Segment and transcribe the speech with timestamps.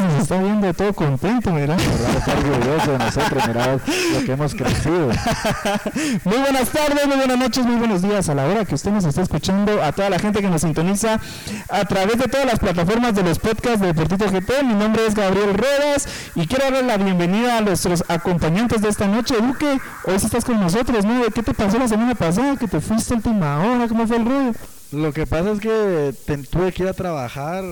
[0.00, 1.76] nos está viendo todo contento, mira.
[1.76, 5.08] Está orgulloso de nosotros, mirá lo que hemos crecido.
[6.24, 9.04] Muy buenas tardes, muy buenas noches, muy buenos días a la hora que usted nos
[9.04, 11.20] está escuchando, a toda la gente que nos sintoniza
[11.68, 14.64] a través de todas las plataformas de los podcasts de Deportito GT.
[14.64, 19.06] Mi nombre es Gabriel Ruedas y quiero darle la bienvenida a nuestros acompañantes de esta
[19.06, 19.34] noche.
[19.40, 21.22] Duque, hoy sí estás con nosotros, ¿no?
[21.34, 22.56] ¿Qué te pasó la semana pasada?
[22.56, 23.88] ¿Que te fuiste última hora?
[23.88, 24.52] ¿Cómo fue el rollo?
[24.92, 27.62] Lo que pasa es que te- tuve que ir a trabajar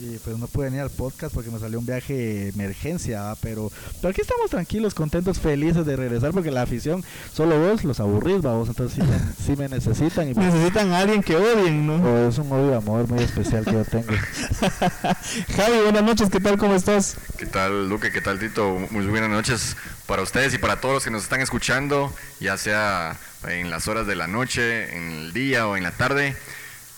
[0.00, 3.36] y pues no pude venir al podcast porque me salió un viaje de emergencia, ¿va?
[3.36, 8.00] pero, pero aquí estamos tranquilos, contentos, felices de regresar porque la afición, solo vos los
[8.00, 11.36] aburrís, va vos, entonces sí me, sí me necesitan y pues, Necesitan a alguien que
[11.36, 11.94] odien, ¿no?
[12.02, 14.08] oh, es un odio de amor muy especial que yo tengo.
[15.56, 16.58] Javi, buenas noches, ¿qué tal?
[16.58, 17.16] ¿Cómo estás?
[17.38, 18.10] ¿Qué tal, Luque?
[18.10, 18.76] ¿Qué tal, Tito?
[18.90, 19.76] Muy buenas noches
[20.06, 23.16] para ustedes y para todos los que nos están escuchando, ya sea
[23.48, 26.34] en las horas de la noche, en el día o en la tarde.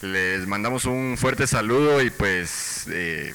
[0.02, 3.34] Les mandamos un fuerte saludo y pues eh,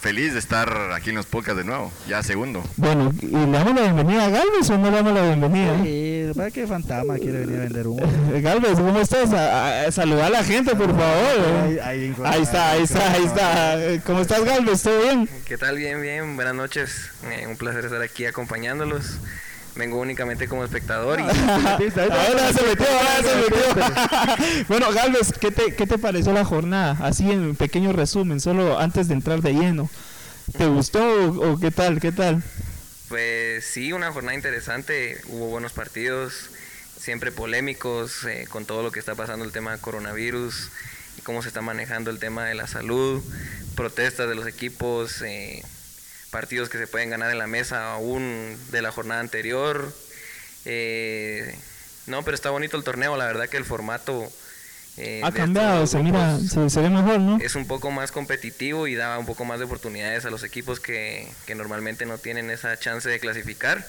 [0.00, 2.62] feliz de estar aquí en los podcasts de nuevo, ya segundo.
[2.76, 5.74] Bueno, ¿y le damos la bienvenida a Galvez o no le damos la bienvenida?
[5.84, 8.00] Y para que Fantasma quiere venir a vender humo.
[8.34, 9.32] Eh, Galvez, ¿cómo estás?
[9.32, 11.64] A, a- saludar a la gente, por favor.
[11.66, 13.84] Ahí- ahí- Ahí está, ahí está, ahí está.
[13.84, 14.82] Eh, ¿Cómo estás, Galvez?
[14.82, 15.28] ¿Todo bien?
[15.44, 15.76] ¿Qué tal?
[15.76, 16.34] Bien, bien.
[16.36, 17.10] Buenas noches.
[17.30, 19.18] Eh, un placer estar aquí acompañándolos.
[19.80, 24.64] Vengo únicamente como espectador y Ahora se metió, ahora se metió.
[24.68, 26.98] bueno, Galvez, ¿qué te, ¿qué te pareció la jornada?
[27.00, 29.90] Así en pequeño resumen, solo antes de entrar de lleno.
[30.56, 32.00] ¿Te gustó o, o qué tal?
[32.00, 32.42] ¿Qué tal?
[33.10, 35.20] pues sí, una jornada interesante.
[35.26, 36.50] Hubo buenos partidos,
[36.96, 40.70] siempre polémicos eh, con todo lo que está pasando el tema de coronavirus
[41.18, 43.20] y cómo se está manejando el tema de la salud,
[43.74, 45.64] protestas de los equipos, eh,
[46.30, 49.92] partidos que se pueden ganar en la mesa aún de la jornada anterior.
[50.64, 51.54] Eh,
[52.06, 54.30] no, pero está bonito el torneo, la verdad que el formato...
[54.96, 57.38] eh, Ha cambiado, se mira, grupos se, se ve mejor, ¿no?
[57.40, 60.80] es un poco más competitivo y da un poco más de oportunidades a los equipos
[60.80, 63.86] que, que normalmente no tienen esa chance de clasificar,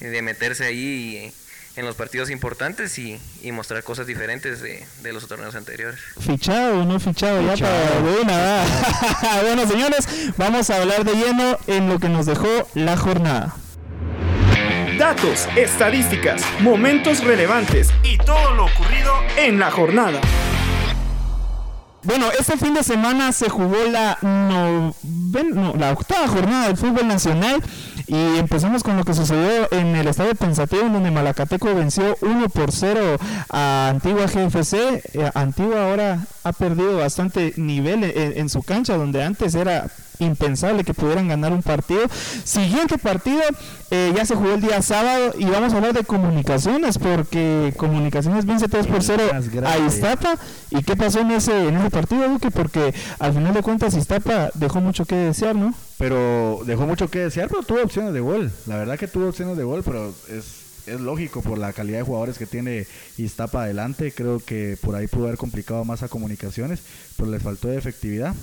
[0.00, 1.32] de meterse ahí
[1.76, 5.98] en los partidos importantes y, y mostrar cosas diferentes de, de los torneos anteriores.
[6.20, 8.62] Fichado o no fichado, ya para de una.
[9.42, 10.06] bueno, señores,
[10.36, 13.56] vamos a hablar de lleno en lo que nos dejó la jornada.
[14.98, 20.20] Datos, estadísticas, momentos relevantes y todo lo ocurrido en la jornada.
[22.04, 27.06] Bueno, este fin de semana se jugó la, noven- no, la octava jornada del fútbol
[27.06, 27.62] nacional
[28.12, 32.48] y empezamos con lo que sucedió en el estadio Pensativo, en donde Malacateco venció 1
[32.50, 33.16] por 0
[33.48, 34.74] a Antigua GFC.
[35.14, 40.84] Eh, Antigua ahora ha perdido bastante nivel en, en su cancha, donde antes era impensable
[40.84, 42.02] que pudieran ganar un partido.
[42.44, 43.40] Siguiente partido,
[43.90, 48.44] eh, ya se jugó el día sábado y vamos a hablar de comunicaciones, porque comunicaciones
[48.44, 49.78] vence 3 por 0 más a.
[49.78, 50.36] Iztapa.
[50.70, 52.50] ¿Y qué pasó en ese, en ese partido, Duque?
[52.50, 55.74] Porque al final de cuentas Iztapa dejó mucho que desear, ¿no?
[56.02, 58.50] Pero dejó mucho que desear, pero tuvo opciones de gol.
[58.66, 62.04] La verdad que tuvo opciones de gol, pero es, es lógico por la calidad de
[62.04, 64.10] jugadores que tiene Iztapa adelante.
[64.10, 66.80] Creo que por ahí pudo haber complicado más a comunicaciones,
[67.16, 68.34] pero le faltó de efectividad.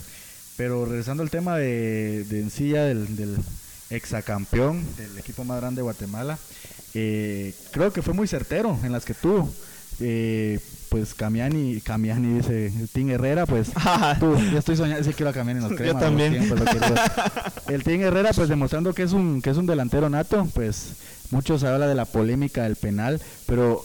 [0.56, 3.36] Pero regresando al tema de, de Encilla, del, del
[3.90, 6.40] exacampeón, del equipo más grande de Guatemala,
[6.94, 9.54] eh, creo que fue muy certero en las que tuvo.
[10.00, 13.70] Eh, pues Camiani, Camiani dice, Tim Herrera, pues
[14.20, 16.34] tú, yo estoy soñando, sí quiero a Camiani en los Yo también.
[17.68, 20.94] El Tim Herrera, pues demostrando que es un que es un delantero nato, pues
[21.32, 23.84] mucho se habla de la polémica del penal, pero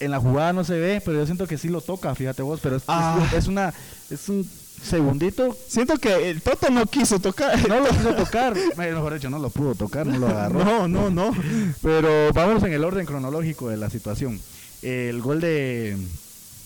[0.00, 2.60] en la jugada no se ve, pero yo siento que sí lo toca, fíjate vos,
[2.62, 3.30] pero es, es- Ah.
[3.36, 3.72] es una
[4.10, 4.46] es un
[4.82, 7.56] segundito, Siento que el Toto no quiso tocar.
[7.68, 10.64] no lo quiso tocar, eh, mejor dicho, no lo pudo tocar, no lo agarró.
[10.64, 11.30] No, no, no.
[11.82, 14.40] Pero vamos en el orden cronológico de la situación.
[14.82, 15.96] El gol de,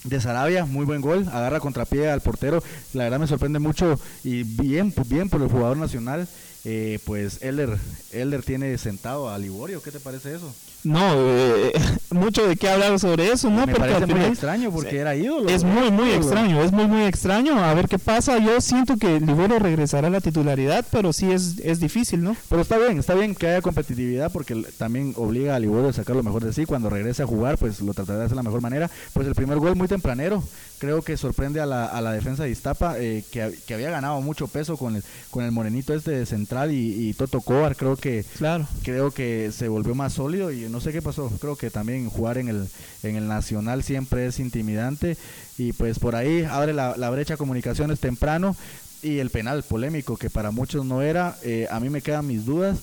[0.06, 2.62] de Sarabia, muy buen gol, agarra contrapié al portero.
[2.92, 6.28] La verdad me sorprende mucho y bien, bien por el jugador nacional.
[6.64, 7.78] Eh, pues Elder,
[8.10, 10.52] Elder tiene sentado a Liborio, ¿qué te parece eso?
[10.82, 11.72] No, eh,
[12.16, 13.66] mucho de qué hablar sobre eso, ¿no?
[13.66, 15.48] Me Porque parece al muy extraño porque era ídolo.
[15.48, 16.14] Es muy, muy ídolo.
[16.22, 17.62] extraño, es muy, muy extraño.
[17.62, 18.38] A ver qué pasa.
[18.38, 22.36] Yo siento que Libero regresará a la titularidad, pero sí es, es difícil, ¿no?
[22.48, 26.16] Pero está bien, está bien que haya competitividad porque también obliga a Liborio a sacar
[26.16, 26.66] lo mejor de sí.
[26.66, 28.90] Cuando regrese a jugar, pues lo tratará de hacer de la mejor manera.
[29.12, 30.42] Pues el primer gol muy tempranero,
[30.78, 34.20] creo que sorprende a la, a la defensa de Iztapa, eh, que, que había ganado
[34.20, 37.76] mucho peso con el, con el morenito este de central y, y Toto Cobar.
[37.76, 38.66] Creo que Claro.
[38.82, 41.30] creo que se volvió más sólido y no sé qué pasó.
[41.40, 42.68] Creo que también jugar en el,
[43.02, 45.16] en el Nacional siempre es intimidante
[45.58, 48.54] y pues por ahí abre la, la brecha comunicaciones temprano
[49.02, 51.36] y el penal polémico que para muchos no era.
[51.42, 52.78] eh, a mí me quedan mis dudas.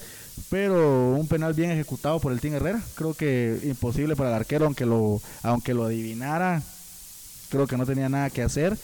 [0.50, 2.81] Pero un penal bien ejecutado por el Team Herrera.
[2.95, 6.63] Creo que imposible para el arquero, aunque lo, aunque lo adivinara.
[7.53, 8.75] Creo que no tenía nada que hacer.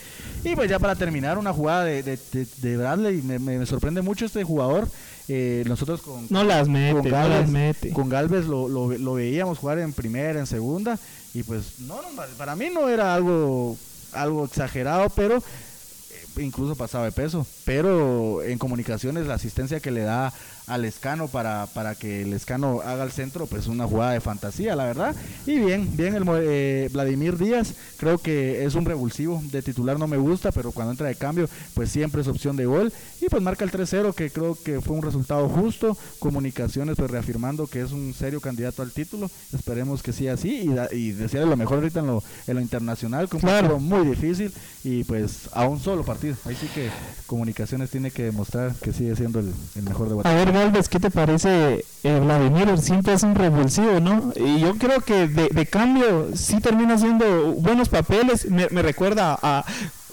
[0.43, 3.21] Y pues ya para terminar, una jugada de, de, de- de Bradley.
[3.23, 4.87] Me, me- me sorprende mucho este jugador.
[5.27, 7.89] Eh, nosotros con, No las mete, con no Galvez, las mete.
[7.93, 10.97] con Galvez lo, lo, lo veíamos jugar en primera, en segunda.
[11.33, 12.07] Y pues no, no,
[12.37, 13.75] para mí no era algo,
[14.13, 17.45] algo exagerado, pero eh, incluso pasaba de peso.
[17.65, 20.31] Pero en comunicaciones la asistencia que le da
[20.69, 24.75] al Escano para, para que el Escano haga el centro, pues una jugada de fantasía,
[24.75, 25.15] la verdad.
[25.45, 30.07] Y bien, bien el eh, Vladimir Díaz, creo que es un revulsivo, de titular no
[30.07, 32.93] me gusta, pero cuando entra de cambio, pues siempre es opción de gol.
[33.21, 35.97] Y pues marca el 3-0, que creo que fue un resultado justo.
[36.19, 39.29] Comunicaciones, pues reafirmando que es un serio candidato al título.
[39.53, 42.61] Esperemos que siga así y, da- y desearle lo mejor ahorita en lo, en lo
[42.61, 43.79] internacional, que un Claro.
[43.79, 46.35] muy difícil y pues a un solo partido.
[46.45, 46.89] Ahí sí que
[47.25, 51.09] Comunicaciones tiene que demostrar que sigue siendo el, el mejor de A Galvez, ¿qué te
[51.09, 52.77] parece eh, Vladimir?
[52.79, 54.33] Siempre es un revulsivo, ¿no?
[54.35, 58.45] Y yo creo que de, de cambio sí termina haciendo buenos papeles.
[58.51, 59.63] Me, me recuerda a,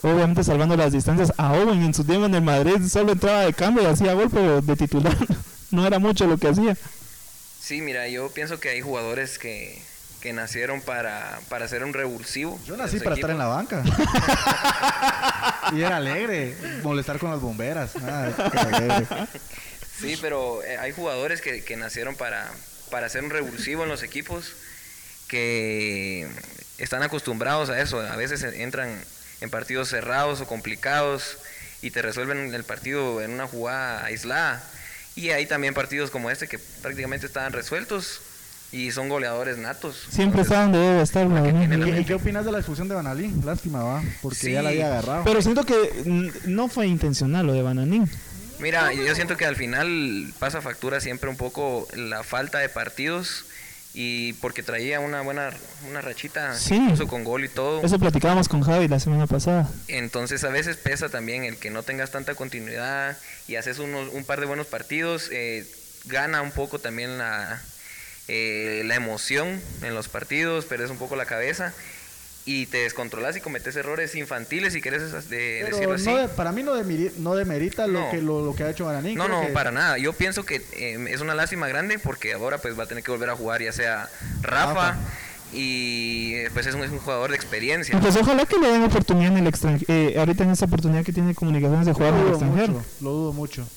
[0.03, 2.77] obviamente salvando las distancias, a Owen en su tiempo en el Madrid.
[2.89, 5.17] Solo entraba de cambio y hacía gol, pero de titular
[5.73, 6.77] no era mucho lo que hacía.
[7.61, 9.83] Sí, mira, yo pienso que hay jugadores que,
[10.21, 12.57] que nacieron para, para ser un revulsivo.
[12.65, 13.27] Yo nací para equipo.
[13.27, 13.83] estar en la banca.
[15.73, 17.97] y era alegre, molestar con las bomberas.
[17.97, 18.29] Ah.
[20.01, 22.51] Sí, pero eh, hay jugadores que, que nacieron para,
[22.91, 24.53] para ser un revulsivo en los equipos,
[25.29, 26.27] que
[26.79, 28.01] están acostumbrados a eso.
[28.01, 28.89] A veces entran
[29.41, 31.39] en partidos cerrados o complicados
[31.83, 34.63] y te resuelven el partido en una jugada aislada.
[35.15, 38.21] Y hay también partidos como este que prácticamente estaban resueltos
[38.73, 40.07] y son goleadores natos.
[40.11, 43.41] Siempre está donde debe estar ¿Y, y qué opinas de la expulsión de Banalín?
[43.45, 44.53] Lástima, va, porque Sí.
[44.53, 45.25] ya la había agarrado.
[45.25, 46.03] Pero siento que
[46.45, 48.11] no fue intencional lo de Bananín.
[48.59, 53.45] Mira, yo siento que al final pasa factura siempre un poco la falta de partidos
[53.93, 55.51] y porque traía una buena
[55.89, 56.75] una rachita, Sí.
[56.77, 57.83] incluso con gol y todo.
[57.85, 59.69] Eso platicábamos con Javi la semana pasada.
[59.89, 63.17] Entonces a veces pesa también el que no tengas tanta continuidad
[63.49, 65.67] y haces unos, un par de buenos partidos, eh,
[66.05, 67.61] gana un poco también la,
[68.29, 71.73] eh, la emoción en los partidos, perdes un poco la cabeza
[72.49, 76.05] y te descontrolas y cometes errores infantiles si quieres esas- de, Pero decirlo así.
[76.07, 78.85] no de- para mí no, demiri- no demerita lo, que, lo, lo que ha hecho
[78.87, 79.19] Banalín.
[79.19, 79.99] No, no, que- para nada.
[79.99, 83.11] Yo pienso que eh, es una lástima grande porque ahora pues va a tener que
[83.11, 84.09] volver a jugar ya sea
[84.43, 84.97] Rafa, Rafa.
[85.53, 87.99] y eh, pues es un, es un jugador de experiencia.
[88.01, 90.21] pues ojalá que le den oportunidad en el extranjero.
[90.21, 92.73] ahorita en esta oportunidad que tiene comunicaciones de jugar en el extranjero.
[92.75, 93.69] mucho, lo dudo mucho.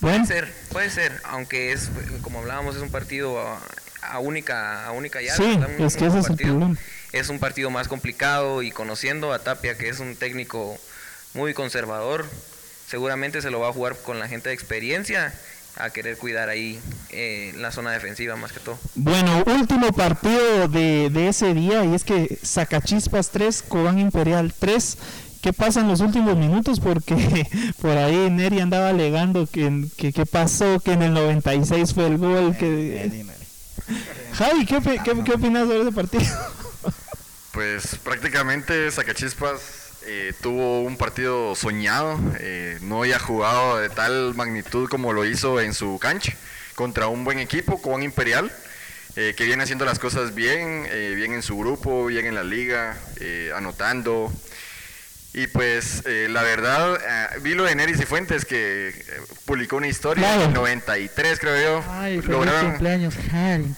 [0.00, 1.88] Puede ser, puede ser, aunque es,
[2.22, 3.60] como hablábamos, es un partido a,
[4.02, 5.36] a única, a única llave.
[5.36, 6.76] Sí, es que ese es el problema.
[7.12, 10.78] Es un partido más complicado y conociendo a Tapia, que es un técnico
[11.34, 12.26] muy conservador,
[12.86, 15.32] seguramente se lo va a jugar con la gente de experiencia
[15.76, 16.78] a querer cuidar ahí
[17.10, 18.78] eh, la zona defensiva más que todo.
[18.94, 24.98] Bueno, último partido de, de ese día y es que Sacachispas 3, Cobán Imperial 3.
[25.40, 26.78] ¿Qué pasa en los últimos minutos?
[26.78, 27.48] Porque
[27.80, 32.18] por ahí Neri andaba alegando que, que, que pasó, que en el 96 fue el
[32.18, 32.56] gol.
[32.56, 33.24] Que...
[34.34, 36.24] Javi, ¿qué, qué, qué opinas sobre ese partido?
[37.52, 39.60] Pues prácticamente Sacachispas
[40.06, 45.60] eh, tuvo un partido soñado, eh, no había jugado de tal magnitud como lo hizo
[45.60, 46.32] en su cancha,
[46.74, 48.50] contra un buen equipo, Cobán Imperial,
[49.16, 52.42] eh, que viene haciendo las cosas bien, eh, bien en su grupo, bien en la
[52.44, 54.32] liga, eh, anotando.
[55.34, 56.98] Y pues eh, la verdad,
[57.40, 58.92] vi lo de Neris y Fuentes que
[59.46, 60.42] publicó una historia Claro.
[60.42, 61.84] en el 93 creo yo.
[61.90, 63.14] Ay, Lograron- cumpleaños,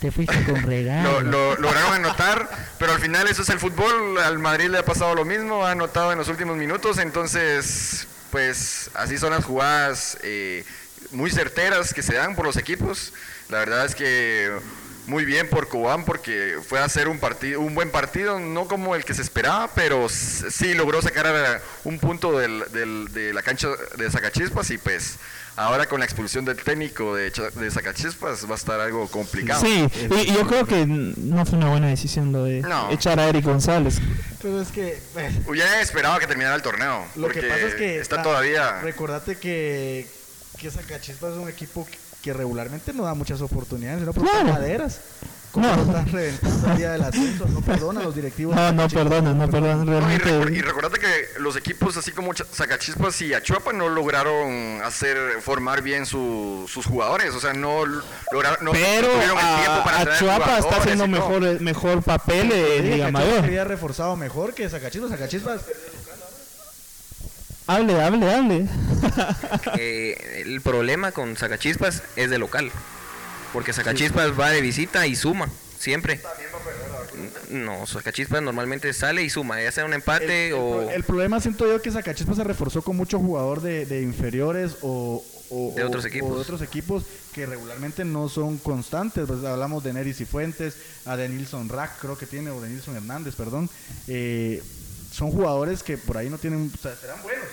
[0.01, 1.21] te fuiste con regalo.
[1.21, 2.49] lo, lo- lograron anotar,
[2.95, 4.19] al final eso es el fútbol.
[4.19, 8.91] Al Madrid le ha pasado lo mismo, ha anotado en los últimos minutos, entonces, pues
[8.95, 10.65] así son las jugadas eh,
[11.11, 13.13] muy certeras que se dan por los equipos.
[13.49, 14.51] La verdad es que
[15.07, 18.95] muy bien por Cobán porque fue a hacer un partido, un buen partido, no como
[18.95, 23.69] el que se esperaba, pero sí logró sacar un punto del- del- de la cancha
[23.99, 25.17] de Zacachispas y pues
[25.57, 29.61] ahora con la expulsión del técnico de, de Zacachispas va a estar algo complicado.
[29.61, 32.91] Sí, y, y yo creo que no fue una buena decisión lo de No.
[32.91, 33.99] echar a Eric González.
[34.43, 37.05] Pero es que, eh, Ya esperaba que terminara el torneo.
[37.17, 38.81] lo que pasa es que está ah, todavía.
[38.81, 40.07] Recordate que,
[40.59, 44.53] que Zacachispas es un equipo que, que regularmente no da muchas oportunidades, sino por Claro.
[44.53, 45.01] maderas.
[45.55, 45.77] Como No.
[45.77, 48.57] lo están reventando el día del ascenso, no perdona a los directivos.
[48.57, 50.63] No, no perdona, no perdona, No, y, y realmente.
[50.63, 56.69] recordate que los equipos así como Zacachispas y Achuapa no lograron hacer formar bien su-
[56.69, 57.85] sus jugadores, o sea, no
[58.33, 61.39] lograron no Pero tuvieron el tiempo para a traer Chuapa está haciendo y todo.
[61.41, 63.45] mejor, mejor papel eh, en Dije Liga Achuapa Mayor.
[63.45, 65.11] había reforzado mejor que Zacachispas.
[65.13, 65.61] Zacachispas
[67.67, 68.67] Hable, hable, hable.
[69.79, 72.71] Eh, el problema con Zacachispas es de local.
[73.55, 76.21] Porque Zacachispas va de visita y suma, siempre.
[77.49, 80.91] No, Zacachispas normalmente sale y suma, ya sea un empate el, o...
[80.91, 85.25] el problema siento yo que Zacachispas se reforzó con mucho jugador de, de inferiores o,
[85.51, 86.35] o- De o- otros o equipos.
[86.35, 89.25] de otros equipos que regularmente no son constantes.
[89.27, 90.75] Pues hablamos de Neris y Fuentes,
[91.07, 93.71] a Denilson Rack creo que tiene, o Denilson Hernández, perdón.
[94.09, 94.61] Eh,
[95.13, 97.45] son jugadores que por ahí no tienen, o sea, serán buenos.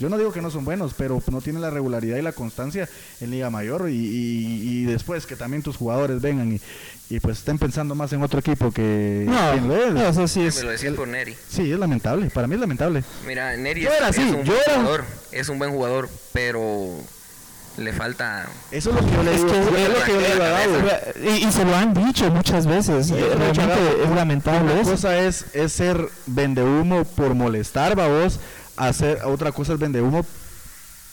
[0.00, 2.88] Yo no digo que no son buenos, pero no tienen la regularidad y la constancia
[3.20, 6.60] en Liga Mayor y, y- y después que también tus jugadores vengan y,
[7.14, 10.46] y pues estén pensando más en otro equipo que No, en no, eso sí Me
[10.46, 10.62] es.
[10.64, 11.36] lo decís por Neri.
[11.48, 13.04] Sí, es lamentable, para mí es lamentable.
[13.26, 15.70] Mira, Neri Yo es, era es así, un yo buen era- jugador, es un buen
[15.70, 16.96] jugador, pero
[17.76, 18.46] le falta...
[18.70, 19.52] Eso es lo que yo le Es digo.
[19.52, 21.30] que es lo que yo le digo a Gabo.
[21.38, 23.08] Y, y se lo han dicho muchas veces.
[23.10, 24.90] realmente es lamentable Una eso.
[24.92, 28.40] cosa es, es ser vendehumo por molestar, babos.
[28.88, 30.24] Hacer, otra cosa es vendehumo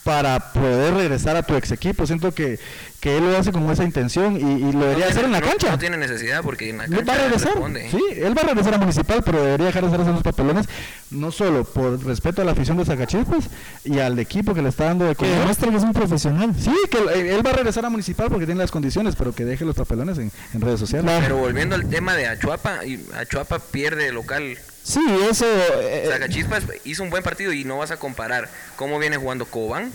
[0.04, 2.06] para poder regresar a tu ex equipo.
[2.06, 2.58] Siento que,
[2.98, 5.40] que él lo hace con esa intención y, y lo debería no hacer en la
[5.40, 5.70] no- cancha.
[5.72, 7.52] No, tiene necesidad porque en la Él cancha va a regresar.
[7.52, 7.90] responde.
[7.90, 10.66] Sí, él va a regresar a Municipal, pero debería dejar de hacer esos papelones,
[11.10, 13.50] no solo por respeto a la afición de Zacachispas
[13.84, 15.38] y al equipo que le está dando de Que comer.
[15.40, 16.54] demuestra que es un profesional.
[16.58, 19.44] Sí, que él, él va a regresar a Municipal porque tiene las condiciones, pero que
[19.44, 21.12] deje los papelones en, en redes sociales.
[21.20, 24.56] Pero volviendo al tema de Achuapa, y Achuapa pierde de local.
[24.88, 25.44] Sí, eso.
[25.46, 29.92] eh, Zacachispas hizo un buen partido y no vas a comparar cómo viene jugando Cobán,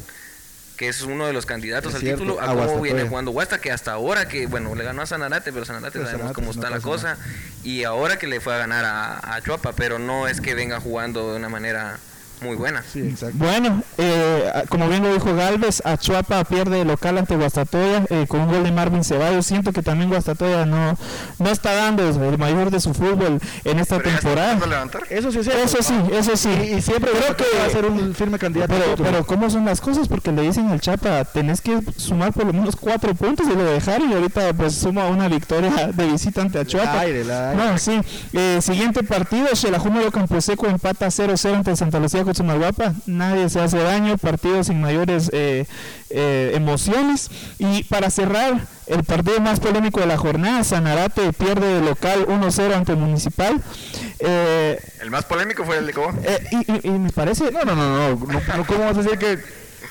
[0.78, 3.60] que es uno de los candidatos al cierto, título, a a cómo viene jugando Huasta,
[3.60, 6.46] que hasta ahora que, bueno, le ganó a Sanarate, pero Sanarate Pero sabemos Sanarate, cómo
[6.48, 7.18] no está la cosa,
[7.64, 10.80] y ahora que le fue a ganar a, a Achuapa, pero no es que venga
[10.80, 11.98] jugando de una manera
[12.44, 12.84] muy buena.
[12.92, 13.38] Sí, exacto.
[13.38, 18.42] Bueno, eh, como bien lo dijo Galvez, Achuapa pierde de local ante Guastatoya eh, con
[18.42, 19.46] un gol de Marvin Ceballos.
[19.46, 20.98] Siento que también Guastatoya no,
[21.40, 24.60] no está dando el mayor de su fútbol en esta Pero temporada.
[25.10, 25.64] Eso sí es cierto.
[25.64, 26.50] Eso sí, eso sí.
[26.50, 28.74] Y, y siempre creo que va a ser un firme candidato.
[28.74, 30.08] Pero, pero ¿cómo son las cosas?
[30.08, 33.64] Porque le dicen al Chapa, tenés que sumar por lo menos cuatro puntos y lo
[33.64, 37.00] dejaron y ahorita pues suma una victoria de visita ante Achuapa.
[37.00, 37.64] aire, la aire.
[37.64, 38.00] No, sí.
[38.34, 42.94] Eh, siguiente partido, Xelajumayo Camposeco empata 0-0 ante Santa Lucía Cotzumalguapa.
[43.06, 45.66] Nadie se hace daño, partido sin mayores eh,
[46.10, 47.30] eh, emociones.
[47.60, 52.74] Y para cerrar, el partido más polémico de la jornada, Sanarate pierde de local 1-0
[52.74, 53.62] ante Municipal.
[54.20, 56.20] Eh, El más polémico fue el de Cobán.
[56.24, 57.52] eh, y, y- y me parece...
[57.52, 59.40] No, no, no, no, no, no, ¿Cómo vas a decir que.?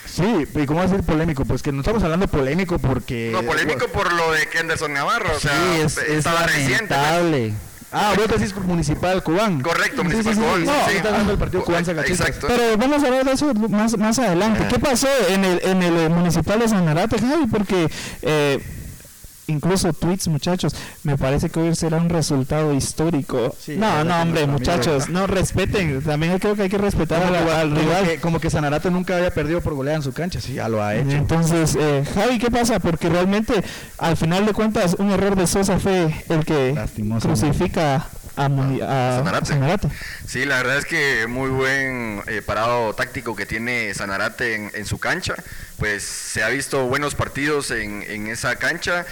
[0.05, 1.45] Sí, ¿y cómo vas a decir polémico?
[1.45, 3.31] Pues que no estamos hablando polémico porque.
[3.33, 6.95] No, polémico por lo de Kenderson Navarro, o sea, es, es estaba reciente.
[6.95, 7.53] pues.
[7.93, 9.61] Ah, vos decís municipal Cubán.
[9.61, 10.67] Correcto, sí, Municipal sí, sí.
[10.67, 10.81] No, sí.
[10.87, 11.89] ahorita hablando del partido Cubán.
[11.89, 12.47] Exacto.
[12.49, 14.67] Pero vamos a hablar de eso más, más adelante.
[14.69, 17.47] ¿Qué pasó en el, en el eh, municipal de Sanarate, Javi?
[17.47, 17.89] Porque
[18.23, 18.61] eh,
[19.53, 23.55] incluso tweets, muchachos, me parece que hoy será un resultado histórico.
[23.59, 26.03] Sí, no, no, hombre, muchachos, no respeten.
[26.03, 28.05] También creo que hay que respetar Como al, que, al como rival.
[28.09, 30.41] que- como que Sanarate nunca había perdido por goleada en su cancha.
[30.41, 31.11] Sí, ya lo ha hecho.
[31.11, 32.81] Entonces, eh, Javi, ¿qué pasa?
[32.81, 33.63] Porque realmente,
[33.99, 36.75] al final de cuentas, un error de Sosa fue el que
[37.21, 38.07] crucifica
[38.37, 38.49] a, a
[39.19, 39.47] Sanarate.
[39.47, 39.89] Sanarate.
[40.27, 44.87] Sí, la verdad es que muy buen eh, parado táctico que tiene Sanarate en, en
[44.87, 45.35] su cancha.
[45.79, 49.05] Pues se ha visto buenos partidos en, en esa cancha.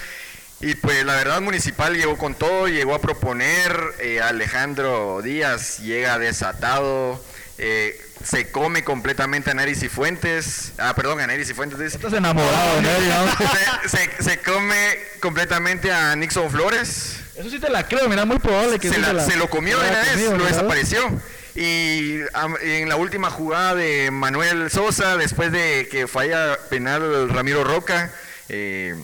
[0.61, 6.19] Y pues la verdad Municipal llegó con todo, llegó a proponer, eh, Alejandro Díaz llega
[6.19, 7.23] desatado,
[7.57, 11.97] eh, se come completamente a Neris y Fuentes, ah perdón, a Neris y Fuentes dice.
[11.97, 12.89] Estás enamorado, ¿no?
[13.89, 18.39] se, se- se come completamente a Nixon Flores, Eso sí te la creo, mira, muy
[18.39, 21.21] probable que se, la- la- se lo comió de una vez, comido, lo desapareció.
[21.55, 22.21] Y
[22.63, 28.13] en la última jugada de Manuel Sosa, después de que falla penal Ramiro Roca,
[28.51, 28.95] eh,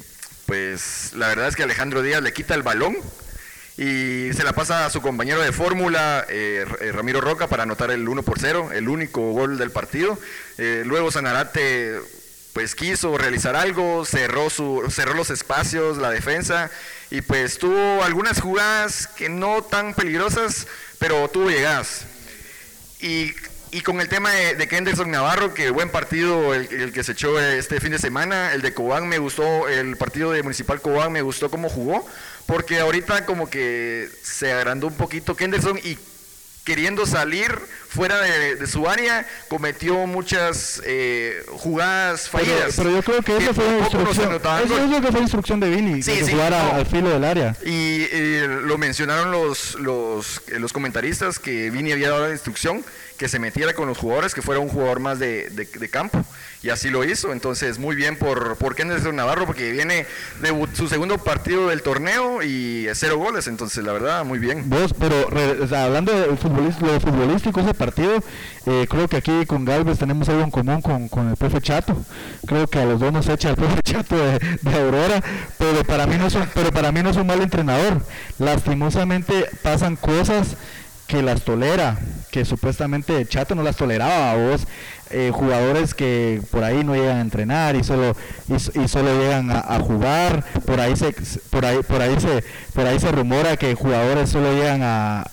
[0.46, 2.96] pues la verdad es que Alejandro Díaz le quita el balón
[3.76, 7.90] y se la pasa a su compañero de fórmula, eh, eh, Ramiro Roca, para anotar
[7.90, 10.18] el 1 por 0, el único gol del partido.
[10.56, 12.00] Eh, luego Sanarate
[12.54, 16.70] pues quiso realizar algo, cerró, su, cerró los espacios, la defensa,
[17.10, 20.66] y pues tuvo algunas jugadas que no tan peligrosas,
[20.98, 22.06] pero tuvo llegadas.
[23.00, 23.34] Y,
[23.76, 27.12] Y con el tema de, de Kenderson Navarro, que buen partido el, el que se
[27.12, 31.12] echó este fin de semana, el de Cobán me gustó, el partido de Municipal Cobán
[31.12, 32.06] me gustó cómo jugó,
[32.46, 35.98] porque ahorita como que se agrandó un poquito Kenderson y
[36.64, 37.52] queriendo salir
[37.88, 42.74] fuera de, de su área, cometió muchas eh, jugadas Pero, fallidas.
[42.76, 44.34] pero yo creo que eso fue instrucción.
[44.64, 46.72] Eso, que fue instrucción de Vini, Sí, que sí, jugara no.
[46.76, 47.54] al filo del área.
[47.62, 52.82] Y eh, lo mencionaron los, los, eh, los comentaristas que Vini había dado la instrucción
[53.18, 56.24] que se metiera con los jugadores, que fuera un jugador más de, de- de campo.
[56.62, 57.32] Y así lo hizo.
[57.32, 60.06] Entonces, muy bien por, por Kenderson Navarro, porque viene
[60.40, 63.46] de su segundo partido del torneo y cero goles.
[63.46, 64.68] Entonces, la verdad, muy bien.
[64.68, 68.22] Vos, pero re- o sea, hablando de futbolista, lo futbolístico ese partido,
[68.66, 71.96] eh, creo que aquí con Galvez tenemos algo en común con, con el profe Chato.
[72.46, 75.22] Creo que a los dos nos echa el profe Chato de, de Aurora,
[75.58, 78.02] pero para mí no es un, pero para mí no es un mal entrenador.
[78.38, 80.56] Lastimosamente pasan cosas
[81.06, 81.98] que las tolera,
[82.30, 84.66] que supuestamente Chato no las toleraba a vos,
[85.10, 88.16] eh, jugadores que por ahí no llegan a entrenar y solo
[88.48, 91.14] y, solo llegan a, a jugar, por ahí se
[91.50, 92.42] por ahí por ahí se
[92.74, 95.24] por ahí se rumora que jugadores solo llegan a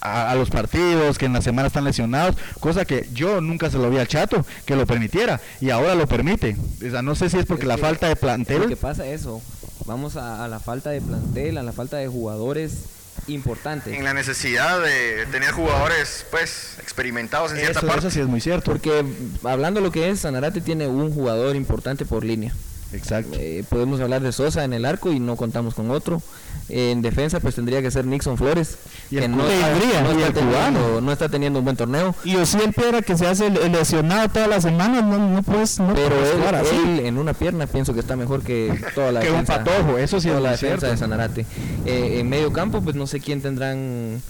[0.00, 3.78] a, a los partidos, que en la semana están lesionados, cosa que yo nunca se
[3.78, 6.56] lo vi al Chato que lo permitiera y ahora lo permite.
[6.86, 8.76] O sea, no sé si es porque Es la que falta de Lo que plantel
[8.76, 9.42] pasa es eso.
[9.84, 12.84] Vamos a, a la falta de plantel, a la falta de jugadores
[13.34, 13.94] importantes.
[13.96, 18.00] En la necesidad de tener jugadores pues experimentados en cierta eso, parte.
[18.00, 18.70] eso sí es muy cierto.
[18.70, 19.04] Porque
[19.44, 22.52] hablando lo que es, Sanarate tiene un jugador importante por línea.
[22.92, 23.36] Exacto.
[23.40, 26.20] Eh, podemos hablar de Sosa en el arco y no contamos con otro.
[26.68, 28.76] en defensa pues tendría que ser Nixon Flores.
[29.10, 32.14] Y que no, está, no y está teniendo, no está teniendo un buen torneo.
[32.24, 36.14] Y el Piedra que se hace lesionado todas las semanas, no, no puedes, no Pero
[36.16, 36.76] puedes él, así.
[36.76, 39.64] él en una pierna pienso que está mejor que toda la Que un defensa.
[39.64, 40.86] patojo, eso sí toda es la defensa cierto.
[40.86, 41.46] de Sanarate.
[41.86, 44.20] Eh, en medio campo pues no sé quién tendrán.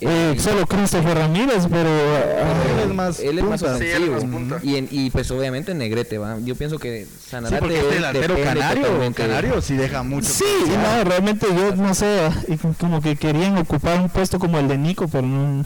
[0.00, 3.78] Eh, solo Christopher Ramírez, pero ah, Él es más Él es más punta.
[3.78, 4.14] Sí, él es ofensivo.
[4.14, 4.60] más punta.
[4.62, 6.38] y, en- y pues obviamente Negrete va.
[6.40, 10.28] Yo pienso que Sí, Sanarate este es- delantero canario, canario sí deja mucho.
[10.28, 12.30] sí, no, realmente yo no sé,
[12.78, 15.64] como que querían ocupar un puesto como el de Nico, pero no,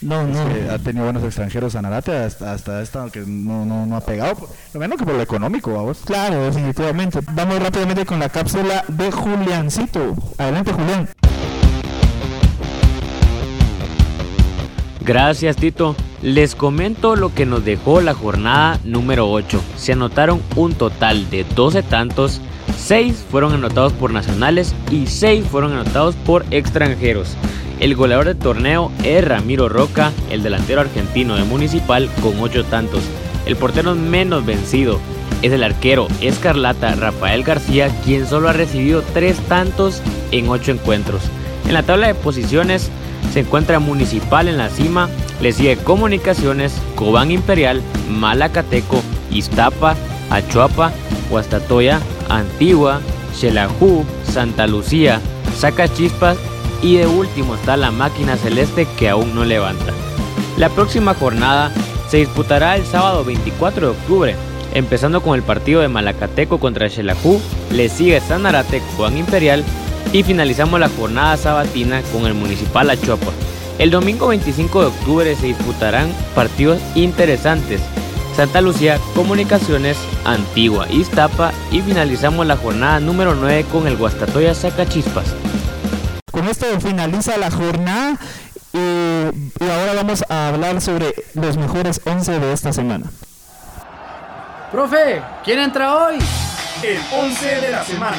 [0.00, 0.48] no, no.
[0.50, 4.34] Eh, ha tenido buenos extranjeros Zanarate hasta, hasta esta que no, no, no ha pegado.
[4.36, 5.98] por- Lo menos que por lo económico, vamos.
[6.04, 7.20] Claro, definitivamente.
[7.32, 10.14] Vamos rápidamente con la cápsula de Juliancito.
[10.38, 11.08] Adelante, Julián.
[15.04, 15.96] Gracias Tito.
[16.22, 19.60] Les comento lo que nos dejó la jornada número 8.
[19.76, 22.40] Se anotaron un total de 12 tantos,
[22.76, 27.36] 6 fueron anotados por nacionales y 6 fueron anotados por extranjeros.
[27.80, 33.02] El goleador del torneo es Ramiro Roca, el delantero argentino de Municipal con 8 tantos.
[33.44, 35.00] El portero menos vencido
[35.42, 41.22] es el arquero escarlata Rafael García, quien solo ha recibido 3 tantos en 8 encuentros.
[41.66, 42.88] En la tabla de posiciones
[43.32, 45.08] se encuentra Municipal en la cima,
[45.40, 49.96] le sigue Comunicaciones, Cobán Imperial, Malacateco, Iztapa,
[50.30, 50.92] Achuapa,
[51.30, 53.00] Huastatoya, Antigua,
[53.34, 55.20] Xelajú, Santa Lucía,
[55.56, 56.36] Sacachispas
[56.82, 59.92] y de último está la máquina celeste que aún no levanta.
[60.58, 61.72] La próxima jornada
[62.08, 64.36] se disputará el sábado 24 de octubre,
[64.74, 67.40] empezando con el partido de Malacateco contra Xelajú,
[67.70, 69.64] le sigue Sanarate, Cobán Imperial
[70.12, 73.32] y finalizamos la jornada sabatina con el Municipal Achuapa.
[73.78, 77.80] El domingo 25 de octubre se disputarán partidos interesantes.
[78.36, 85.34] Santa Lucía, Comunicaciones, Antigua, Iztapa y finalizamos la jornada número 9 con el Guastatoya Sacachispas.
[86.30, 88.18] Con esto finaliza la jornada
[88.72, 93.06] y ahora vamos a hablar sobre los mejores 11 de esta semana.
[94.70, 96.18] Profe, ¿quién entra hoy?
[96.82, 98.16] El 11 de la semana.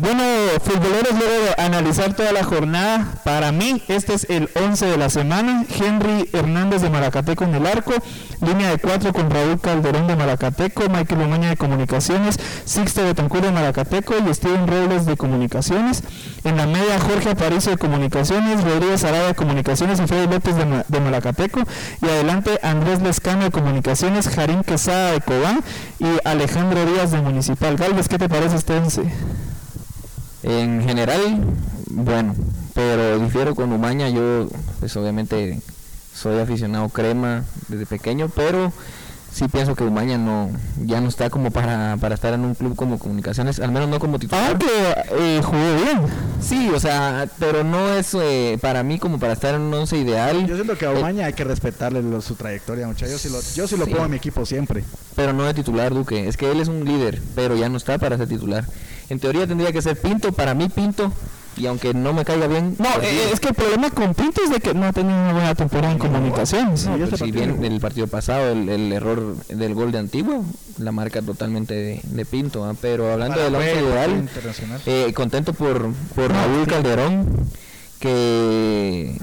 [0.00, 0.22] Bueno,
[0.64, 5.10] futboleros, luego de analizar toda la jornada, para mí este es el 11 de la
[5.10, 5.66] semana.
[5.78, 7.92] Henry Hernández de Malacateco en el arco,
[8.40, 13.52] línea de 4 con Raúl Calderón de Malacateco, Michael Omaña de Comunicaciones, Sixto Betancur de
[13.52, 16.02] Malacateco y Steven Robles de Comunicaciones.
[16.44, 20.64] En la media, Jorge Aparicio de Comunicaciones, Rodríguez Arada de Comunicaciones y Freddy López de,
[20.64, 21.60] Ma- de Malacateco.
[22.00, 25.60] Y adelante, Andrés Lescano de Comunicaciones, Jarín Quesada de Cobán
[25.98, 27.76] y Alejandro Díaz de Municipal.
[27.76, 29.02] Galvez, ¿qué te parece este 11?
[30.42, 31.38] En general,
[31.90, 32.34] bueno,
[32.74, 34.48] pero difiero con Umaña, yo
[34.80, 35.60] pues obviamente
[36.14, 38.72] soy aficionado crema desde pequeño, pero
[39.32, 40.50] sí pienso que Umaña no
[40.84, 43.98] ya no está como para, para estar en un club como comunicaciones, al menos no
[44.00, 44.48] como titular.
[44.48, 44.66] Aunque
[45.18, 46.00] eh, jugó bien.
[46.40, 49.98] Sí, o sea, pero no es eh, para mí como para estar en un once
[49.98, 53.10] ideal, Yo siento que a Omaña hay que respetarle lo- su trayectoria, muchachos.
[53.12, 53.90] Yo sí lo, yo sí lo Sí.
[53.90, 54.84] pongo en mi equipo siempre.
[55.16, 56.26] pero no de titular Duque.
[56.28, 58.64] Es que él es un líder, pero ya no está para ser titular.
[59.10, 61.12] En teoría tendría que ser Pinto, para mí Pinto
[61.56, 63.30] Y aunque no me caiga bien, No, eh, sí.
[63.32, 65.92] es que el problema con Pinto es de que no ha tenido una buena temporada
[65.92, 66.86] en comunicaciones.
[66.86, 69.90] No, y este Pues, si partido- bien el partido pasado, el, el error del gol
[69.92, 70.40] de Antigua,
[70.78, 72.64] la marca totalmente de, de Pinto.
[72.64, 72.74] ¿ah?
[72.80, 74.80] Pero hablando del once ideal, internacional.
[74.86, 77.26] eh, contento por, por Raúl Calderón,
[77.98, 79.16] que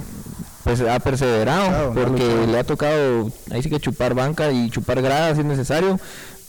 [0.64, 4.70] pues ha perseverado, Claro, no porque le ha tocado, ahí sí que chupar banca y
[4.70, 5.98] chupar gradas si es necesario,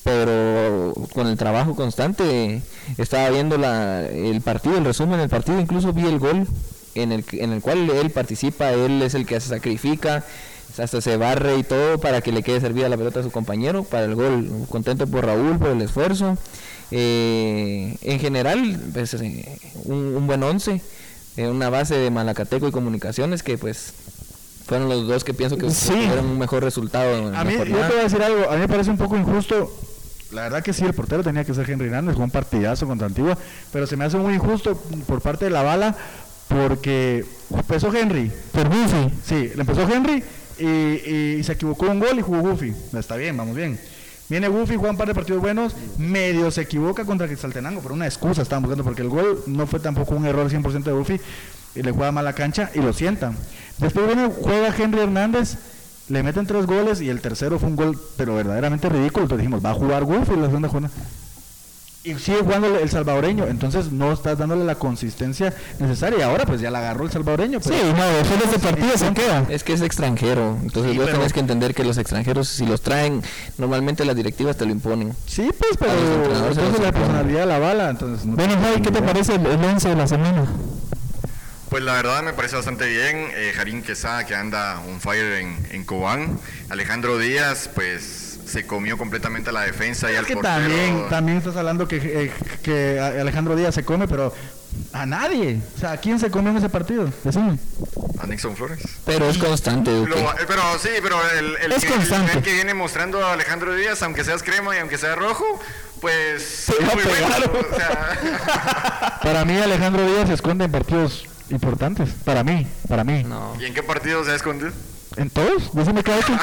[0.08, 2.62] pero con el trabajo constante,
[2.96, 6.46] estaba viendo la, el partido, el resumen del partido, incluso vi el gol
[6.94, 10.24] en el, en el cual él participa, él es el que se sacrifica,
[10.78, 13.84] hasta se barre y todo para que le quede servida la pelota a su compañero
[13.84, 14.48] para el gol.
[14.70, 16.38] Contento por Raúl, por el esfuerzo.
[16.90, 20.80] Eh, en general, pues, eh, un, un buen once,
[21.36, 23.92] eh, una base de Malacateco y Comunicaciones que pues
[24.66, 25.88] fueron los dos que pienso que Sí.
[25.90, 27.88] tuvieron un mejor resultado en A la mí, yo te jornada.
[27.88, 29.70] voy a decir algo, a mí me parece un poco injusto.
[30.32, 33.06] La verdad que sí, el portero tenía que ser Henry Hernández, jugó un partidazo contra
[33.06, 33.38] Antigua,
[33.72, 35.96] pero se me hace muy injusto por parte de la bala
[36.48, 39.10] porque empezó Henry, Por Buffy.
[39.24, 40.22] sí, le empezó Henry
[40.58, 40.66] y,
[41.38, 42.74] y se equivocó un gol y jugó Goofy.
[42.98, 43.78] Está bien, vamos bien.
[44.28, 48.04] Viene Goofy, juega un par de partidos buenos, medio se equivoca contra Quetzaltenango, por una
[48.06, 51.20] excusa estaban buscando, porque el gol no fue tampoco un error 100% de Goofy,
[51.74, 53.34] y le juega mal la cancha y lo sientan.
[53.78, 55.56] Después viene, juega Henry Hernández,
[56.08, 59.24] le meten tres goles y el tercero fue un gol, pero verdaderamente ridículo.
[59.24, 60.94] Entonces dijimos, va a jugar en la segunda jornada.
[62.04, 66.20] Y sigue jugando el salvadoreño, entonces no estás dándole la consistencia necesaria.
[66.20, 67.60] Y ahora pues ya la agarró el salvadoreño.
[67.60, 69.44] Sí, pero- no, después de este partido se queda.
[69.50, 72.64] Es que es extranjero, entonces Sí, vos pero- tenés que entender que los extranjeros, si
[72.64, 73.20] los traen,
[73.58, 75.12] normalmente las directivas te lo imponen.
[75.26, 75.92] Sí, pues, pero
[76.48, 79.62] entonces la personalidad de la bala, entonces no- Bueno, Javi, ¿qué te parece el, el
[79.64, 80.46] 11 de la semana?
[81.70, 83.30] Pues la verdad me parece bastante bien.
[83.34, 86.38] Eh, Jarín Quesada que anda un fire en, en Cobán.
[86.70, 90.54] Alejandro Díaz, pues se comió completamente a la defensa y Es al que portero.
[90.54, 94.32] también, también estás hablando que, eh, que Alejandro Díaz se come, pero
[94.94, 95.58] a nadie.
[95.76, 97.10] O sea, ¿a quién se comió en ese partido?
[97.24, 97.58] Decime.
[98.18, 98.80] A Nixon Flores.
[99.04, 99.90] Pero es constante.
[99.90, 102.28] Lo- eh, pero sí, pero el, el, Es que- el constante.
[102.28, 105.44] nivel que viene mostrando Alejandro Díaz, aunque seas crema y aunque sea rojo,
[106.00, 107.68] pues va a muy bueno.
[107.70, 112.10] O sea, Para mí Alejandro Díaz se esconde en partidos importantes.
[112.24, 113.24] Para mí, para mí.
[113.24, 113.56] No.
[113.60, 114.72] ¿Y en qué partido se ha escondido?
[115.16, 115.74] ¿En todos?
[115.74, 116.38] Decime qué ha hecho.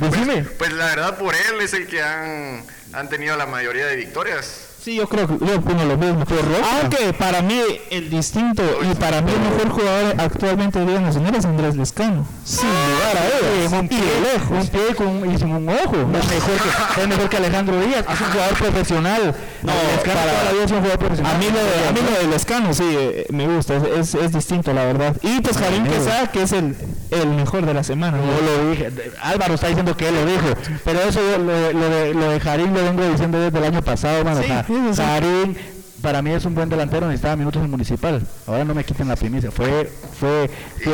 [0.00, 0.44] Decime.
[0.58, 4.69] Pues la verdad por él es el que han, han tenido la mayoría de victorias.
[4.82, 6.24] Sí, yo creo que yo opino lo mismo.
[6.80, 11.34] Aunque para mí el distinto y para mí el mejor jugador actualmente de Liga Nacional
[11.34, 12.24] es Andrés Lescano.
[12.44, 13.72] Sin lugar a dudas.
[13.80, 13.98] un pie,
[14.32, 14.50] lejos.
[14.50, 15.96] un pie con, y sin un ojo.
[15.96, 16.50] Es mejor,
[16.94, 18.04] que, es mejor que Alejandro Díaz.
[18.10, 19.34] Es un jugador profesional.
[19.62, 21.34] No, Lescano para- vida es un jugador profesional.
[21.34, 24.14] A mí lo de, a mí lo de Lescano sí eh, me gusta, es, es,
[24.14, 25.14] es distinto la verdad.
[25.20, 26.74] Y pues Jarín Quesada que es el,
[27.10, 28.16] el mejor de la semana.
[28.16, 28.24] ¿no?
[28.24, 28.90] Yo lo dije.
[29.20, 30.46] Álvaro está diciendo que él lo dijo.
[30.86, 33.82] Pero eso yo- lo, lo de, lo de Jarín lo vengo diciendo desde el año
[33.82, 34.38] pasado, mano.
[34.40, 35.50] Sí, O sea, ዛሬም
[36.02, 38.22] para mí es un buen delantero, necesitaba minutos en Municipal.
[38.46, 39.50] Ahora no me quiten la primicia.
[39.50, 40.50] Fue fue,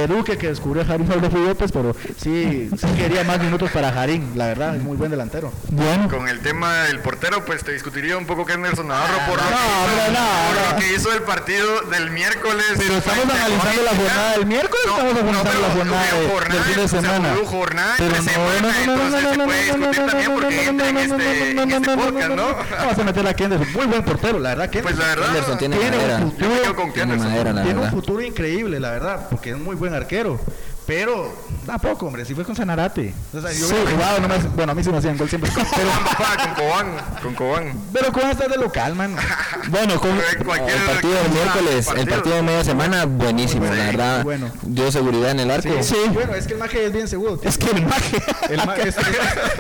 [0.07, 4.33] Duque que descubrió a Jarín Pablo López, pero sí, sí quería más minutos para Jarín.
[4.37, 5.53] La verdad, es muy buen delantero.
[5.71, 9.19] Bueno, Con el tema del portero, pues te discutiría un poco que es Nelson Navarro
[9.29, 10.71] por, lo, no, que hizo, hombre, no, por no.
[10.71, 12.65] lo que hizo el partido del miércoles.
[12.77, 16.77] Pero estamos analizando la jornada del miércoles, estamos analizando la jornada de- jornada, del fin
[16.77, 17.35] de o sea, semana.
[17.47, 19.87] jornada Pero entre no, semana, no, no, no, entonces no, se no, puede no, no,
[19.89, 21.97] discutir no, también no, porque no, entra en no, este, no, en no, este no,
[21.97, 22.49] no, podcast, no, ¿no?
[22.49, 22.57] no.
[22.79, 23.35] Vamos a meter a
[23.75, 26.17] muy buen portero, la verdad que Pues la verdad, tiene tiene madera.
[26.17, 27.31] un futuro, quedo con Tiene Anderson.
[27.33, 30.39] madera, la tiene un futuro increíble, la verdad, porque es muy buen arquero.
[30.87, 31.35] Pero
[31.67, 33.13] tampoco, hombre, si fue con Sanarate.
[33.35, 35.29] O sea, yo hubiera jugado, no me hace- bueno, a mí se me hacían gol
[35.29, 35.51] siempre.
[35.77, 36.87] Pero, Con papá, con Cobán,
[37.23, 37.73] con Cobán.
[37.93, 39.17] pero ¿cómo estás de local, man?
[39.69, 42.37] bueno, con, El partido del miércoles, el partido.
[42.37, 44.23] de media semana, buenísimo, la verdad.
[44.23, 44.49] bueno.
[44.63, 45.69] Dio seguridad en el arco.
[45.83, 47.41] Sí, bueno, es que el maje es bien seguro.
[47.43, 48.17] es que el maje.
[48.49, 49.07] El ma- es- es-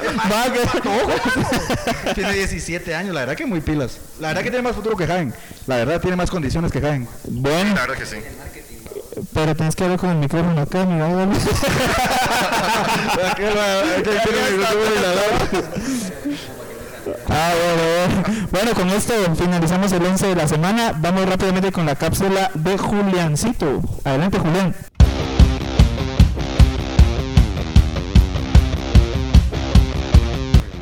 [0.09, 0.61] el maje-
[2.15, 3.99] tiene 17 años, la verdad que muy pilas.
[4.21, 5.35] La verdad que tiene más futuro que Jaén.
[5.67, 7.09] La verdad tiene más condiciones que Jaén.
[7.25, 8.17] Bueno, La verdad que sí.
[9.37, 11.33] Pero tienes que hablar con el micrófono acá, mira, dale.
[17.29, 18.49] Ah, bueno, bueno.
[18.51, 20.95] Bueno, con esto finalizamos el 11 de la semana.
[20.97, 23.83] Vamos rápidamente con la cápsula de Juliancito.
[24.05, 24.75] Adelante, Julián.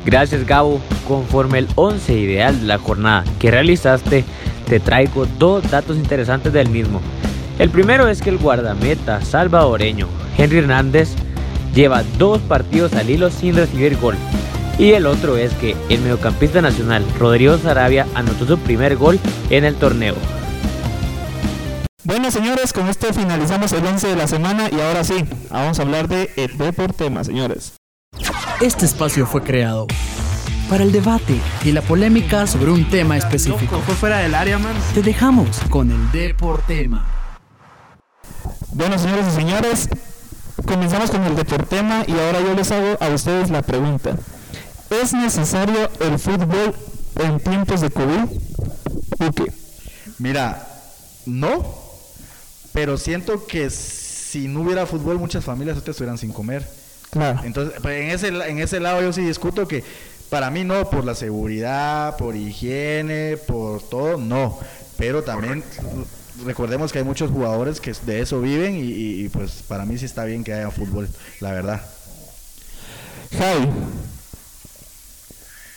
[0.05, 0.79] Gracias Gabo.
[1.05, 4.23] Conforme el 11 ideal de la jornada que realizaste,
[4.69, 7.01] te traigo dos datos interesantes del mismo.
[7.57, 11.09] El primero es que el guardameta salvadoreño Henry Hernández
[11.73, 14.15] lleva dos partidos al hilo sin recibir gol.
[14.77, 19.63] Y el otro es que el mediocampista nacional Rodrigo Sarabia anotó su primer gol en
[19.63, 20.15] el torneo.
[22.03, 25.81] Bueno, señores, con esto finalizamos el 11 de la semana y ahora sí, vamos a
[25.81, 27.73] hablar de el deportema, señores.
[28.61, 29.87] Este espacio fue creado
[30.69, 33.79] para el debate y la polémica sobre un tema específico.
[33.85, 34.75] Fue fuera del área, man.
[34.93, 37.14] Te dejamos con el Deportema.
[38.75, 39.89] Bueno, señores y señores,
[40.65, 44.17] comenzamos con el deportema y ahora yo les hago a ustedes la pregunta.
[44.89, 46.75] ¿Es necesario el fútbol
[47.21, 48.25] en tiempos de COVID?
[49.21, 49.49] ¿O qué?
[50.19, 50.67] Mira,
[51.25, 51.65] no,
[52.73, 56.67] pero siento que si no hubiera fútbol muchas familias ahorita estuvieran sin comer.
[57.11, 57.39] Claro.
[57.45, 59.85] Entonces, pues, en ese, en ese lado yo sí discuto que
[60.29, 64.59] para mí no, por la seguridad, por higiene, por todo, no.
[64.97, 65.63] Pero también
[66.43, 69.97] recordemos que hay muchos jugadores que de eso viven y, y- y, pues para mí
[69.97, 71.81] sí está bien que haya fútbol, la verdad.
[73.37, 73.67] Javi,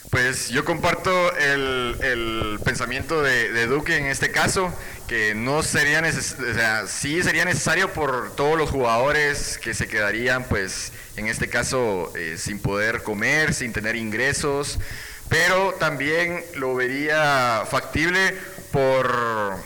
[0.09, 4.73] Pues yo comparto el, el pensamiento de, de Duque en este caso,
[5.07, 9.87] que no sería necesario, o sea, sí sería necesario por todos los jugadores que se
[9.87, 14.79] quedarían, pues, en este caso, eh, sin poder comer, sin tener ingresos,
[15.27, 18.33] pero también lo vería factible
[18.71, 19.57] por,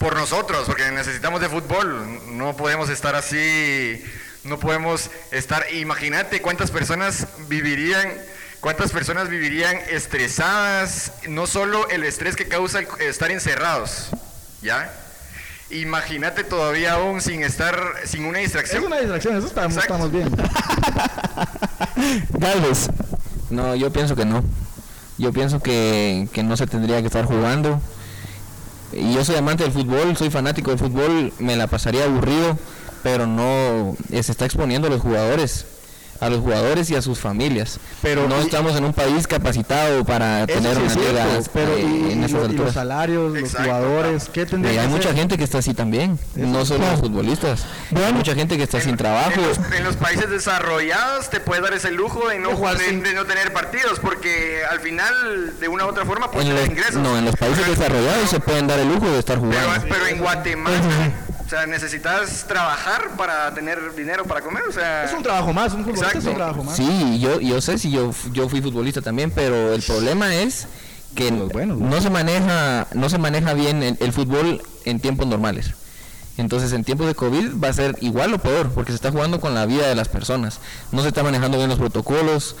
[0.00, 4.02] por nosotros, porque necesitamos de fútbol, no podemos estar así,
[4.44, 8.10] no podemos estar, imagínate cuántas personas vivirían
[8.60, 11.12] ¿Cuántas personas vivirían estresadas?
[11.26, 14.10] No solo el estrés que causa el estar encerrados,
[14.60, 14.92] ¿ya?
[15.70, 18.82] Imagínate todavía aún sin estar, sin una distracción.
[18.82, 20.28] Es una distracción, eso estamos, bien.
[22.32, 22.90] Galvez,
[23.48, 24.44] No, yo pienso que no.
[25.16, 27.80] Yo pienso que, que no se tendría que estar jugando.
[28.92, 32.58] Y yo soy amante del fútbol, soy fanático del fútbol, me la pasaría aburrido,
[33.02, 35.66] pero no se está exponiendo a los jugadores,
[36.20, 37.78] a los jugadores y a sus familias.
[38.02, 41.74] Pero no y- estamos en un país capacitado para Eso tener sí una liga pero
[41.76, 43.64] eh, y, en y esas lo- y los salarios, los Exacto.
[43.68, 45.18] jugadores, ¿qué Y tendría hay que mucha hacer?
[45.20, 47.64] gente que está así también, no solo los futbolistas.
[48.06, 49.32] Hay mucha gente que está sin trabajo.
[49.40, 52.84] En los, en los países desarrollados te puedes dar ese lujo de no, jugar de-
[52.84, 56.54] sin- de no tener partidos, porque al final, de una u otra forma, puedes En
[56.54, 56.96] los, ingresos.
[56.96, 59.86] no, en los países desarrollados se pueden dar el lujo de estar Pero, jugando.
[59.88, 60.80] pero en Guatemala,
[61.50, 65.02] o sea, necesitas trabajar para tener dinero para comer, o sea...
[65.02, 66.76] Es un trabajo más, un futbolista es un trabajo más.
[66.76, 70.68] Sí, yo, yo sé si yo, yo fui futbolista también, pero el problema es
[71.16, 71.90] que Los buenos, ¿no?
[71.90, 75.74] no se maneja, no se maneja bien el, el fútbol en tiempos normales.
[76.36, 79.40] Entonces en tiempos de COVID va a ser igual o peor, porque se está jugando
[79.40, 80.60] con la vida de las personas.
[80.92, 82.54] No se está manejando bien los protocolos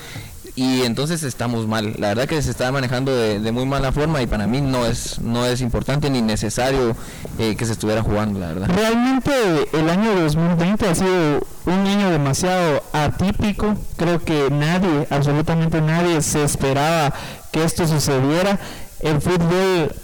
[0.56, 1.94] y entonces estamos mal.
[1.98, 4.86] La verdad que se está manejando de, de muy mala forma y para mí no
[4.86, 6.96] es, no es importante ni necesario
[7.38, 8.68] eh, que se estuviera jugando, la verdad.
[8.74, 9.30] realmente
[9.72, 13.76] el año 2020 ha sido un año demasiado atípico.
[13.96, 17.12] Creo que nadie, absolutamente nadie, se esperaba
[17.52, 18.58] que esto sucediera.
[19.00, 19.94] El fútbol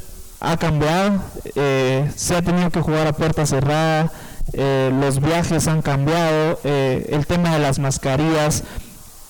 [0.41, 1.23] ha cambiado,
[1.55, 4.13] eh, se ha tenido que jugar a puerta cerrada,
[4.53, 8.63] eh, los viajes han cambiado, eh, el tema de las mascarillas,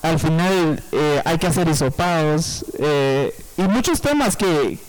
[0.01, 4.79] al final eh, hay que hacer hisopados eh, y muchos temas que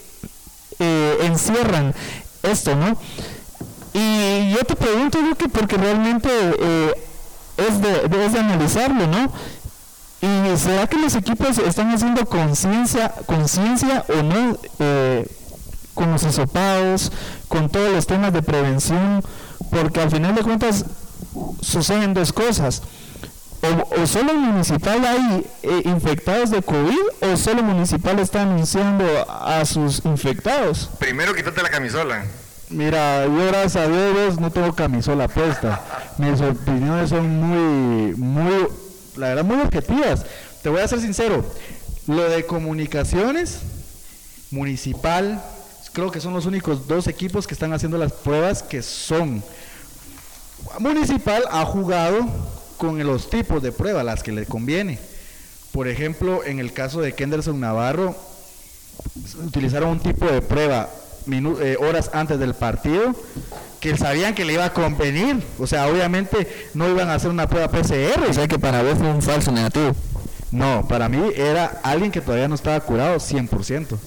[0.78, 1.94] eh, encierran
[2.42, 2.96] esto, ¿no?
[3.94, 5.18] Y yo te pregunto,
[5.52, 6.92] porque realmente eh,
[7.56, 9.32] es, de, de- es de analizarlo, ¿no?
[10.20, 15.26] ¿Y será que los equipos están haciendo conciencia conciencia o no eh,
[15.94, 17.12] con los hisopados,
[17.48, 19.22] con todos los temas de prevención?
[19.70, 20.84] Porque al final de cuentas
[21.60, 22.82] suceden dos cosas.
[23.60, 29.64] O, o solo municipal hay eh, infectados de COVID o solo municipal está anunciando a
[29.64, 30.90] sus infectados.
[30.98, 32.24] Primero quítate la camisola.
[32.70, 35.80] Mira, yo gracias a Dios no tengo camisola puesta.
[36.18, 38.68] Mis opiniones son muy, muy,
[39.16, 40.24] la verdad, muy objetivas.
[40.62, 41.44] Te voy a ser sincero.
[42.06, 43.60] Lo de comunicaciones,
[44.50, 45.42] municipal,
[45.92, 49.42] creo que son los únicos dos equipos que están haciendo las pruebas que son.
[50.78, 52.26] Municipal ha jugado
[52.78, 54.98] con los tipos de pruebas, las que le conviene.
[55.72, 58.16] Por ejemplo, en el caso de Kenderson Navarro,
[59.44, 60.88] utilizaron un tipo de prueba
[61.30, 63.14] eh, horas antes del partido
[63.80, 65.42] que sabían que le iba a convenir.
[65.58, 68.24] O sea, obviamente no iban a hacer una prueba PCR.
[68.28, 69.94] O sea que para vos fue un falso negativo.
[70.50, 73.98] No, para mí era alguien que todavía no estaba curado 100%.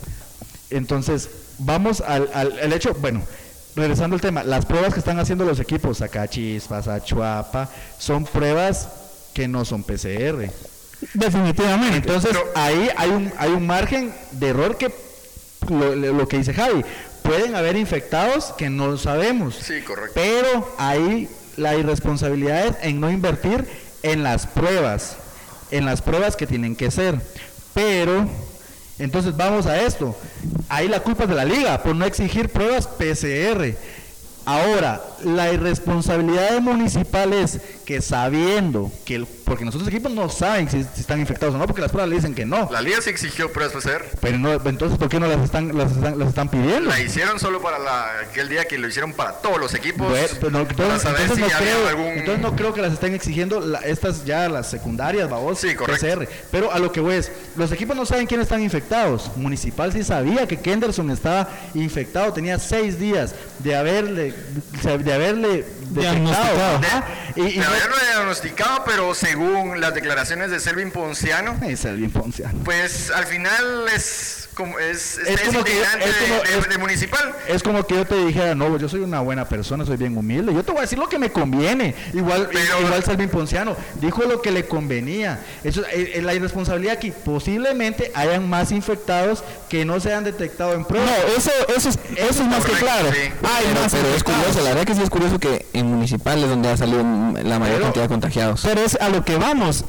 [0.71, 1.29] Entonces,
[1.59, 3.21] vamos al, al- al hecho, bueno,
[3.75, 8.89] regresando al tema, las pruebas que están haciendo los equipos, Sacachispas, Achuapa, son pruebas
[9.33, 10.49] que no son PCR.
[11.13, 11.97] Definitivamente.
[11.97, 14.93] Entonces, ahí hay un, hay un margen de error que,
[15.69, 16.83] lo que dice Javi,
[17.23, 19.55] pueden haber infectados que no lo sabemos.
[19.55, 20.13] Sí, correcto.
[20.15, 23.65] Pero ahí la irresponsabilidad es en no invertir
[24.03, 25.17] en las pruebas,
[25.71, 27.19] en las pruebas que tienen que ser.
[27.73, 28.27] Pero,
[29.01, 30.15] entonces vamos a esto.
[30.69, 33.75] Ahí la culpa es de la liga por no exigir pruebas PCR.
[34.45, 37.59] Ahora, la irresponsabilidad de municipal es
[37.91, 41.65] que sabiendo que, el- porque nosotros equipos no saben si, si están infectados o no,
[41.67, 42.69] porque las pruebas le dicen que no.
[42.71, 44.05] La liga se exigió pruebas PCR.
[44.21, 46.89] Pero no, entonces, ¿por qué no las están, las están, las están pidiendo?
[46.89, 50.07] La hicieron solo para la, aquel día que lo hicieron para todos los equipos.
[50.51, 52.05] No, entonces, saber entonces si no creo, algún...
[52.05, 55.75] entonces no creo que las estén exigiendo la- estas ya las secundarias, babos, Sí.
[55.75, 56.27] PCR.
[56.49, 59.31] Pero a lo que voy es, los equipos no saben quiénes están infectados.
[59.35, 64.33] Municipal sí sabía que Kenderson estaba infectado, tenía seis días de haberle,
[65.03, 66.81] de haberle Diagnosticado.
[67.35, 67.59] Y, y
[68.13, 72.59] diagnosticado, pero según las declaraciones de Selvin Ponciano, Selvin Ponciano.
[72.63, 76.43] pues al final es como es, es, Es es como que- integrante es de- como-
[76.43, 77.35] de, es- de municipal.
[77.47, 80.53] Es como que yo te dijera, no, yo soy una buena persona, soy bien humilde.
[80.53, 81.95] Yo te voy a decir lo que me conviene.
[82.13, 85.39] Igual, Pero- igual Salvin Ponciano dijo lo que le convenía.
[85.63, 87.11] Eso es eh, la irresponsabilidad aquí.
[87.11, 91.11] Posiblemente hayan más infectados que no se han detectado en No, pruebas.
[91.37, 93.09] eso, eso, es, eso es más que claro.
[93.11, 93.17] sí.
[93.43, 96.41] Hay Pero, más pero es curioso, la verdad que sí es curioso que en municipal
[96.43, 98.61] es donde ha salido la mayor Pero- cantidad de contagiados.
[98.63, 99.83] Pero es a lo que vamos.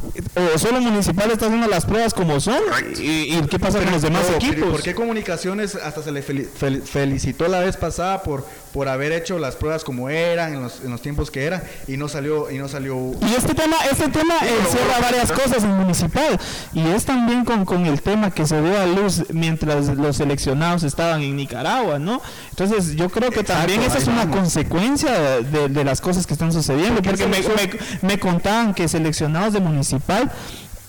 [0.54, 2.60] O solo Municipal está haciendo las pruebas como son.
[2.98, 4.70] Y, y qué pasa con los demás No, pero equipos?
[4.72, 9.12] ¿Por qué comunicaciones hasta se le fel- fel- felicitó la vez pasada por, por haber
[9.12, 12.50] hecho las pruebas como eran, en los, en los tiempos que eran, y no salió,
[12.50, 16.38] y no salió Y este tema, este tema encierra varias cosas en municipal.
[16.72, 20.82] Y es también con, con el tema que se dio a luz mientras los seleccionados
[20.82, 22.20] estaban en Nicaragua, ¿no?
[22.50, 24.36] Entonces yo creo que también esa es una vamos.
[24.36, 27.02] consecuencia de, de las cosas que están sucediendo.
[27.02, 30.30] Porque me, me- me contaban que seleccionados de municipal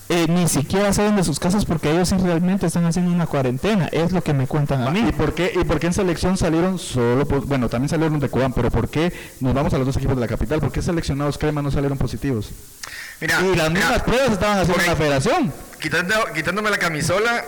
[0.08, 3.88] eh, ni siquiera salen de sus casas porque ellos sí realmente están haciendo una cuarentena.
[3.92, 5.04] Es lo que me cuentan a mí.
[5.08, 8.52] ¿Y por qué y por qué en selección salieron solo bueno, también salieron de Cobán,
[8.52, 10.60] pero por qué nos vamos a los dos equipos de la capital?
[10.60, 12.50] ¿Por qué seleccionados crema no salieron positivos?
[13.20, 15.52] Mira, y las mira, mismas pruebas estaban haciendo en la federación.
[15.80, 17.44] quitando- quitándome la camisola,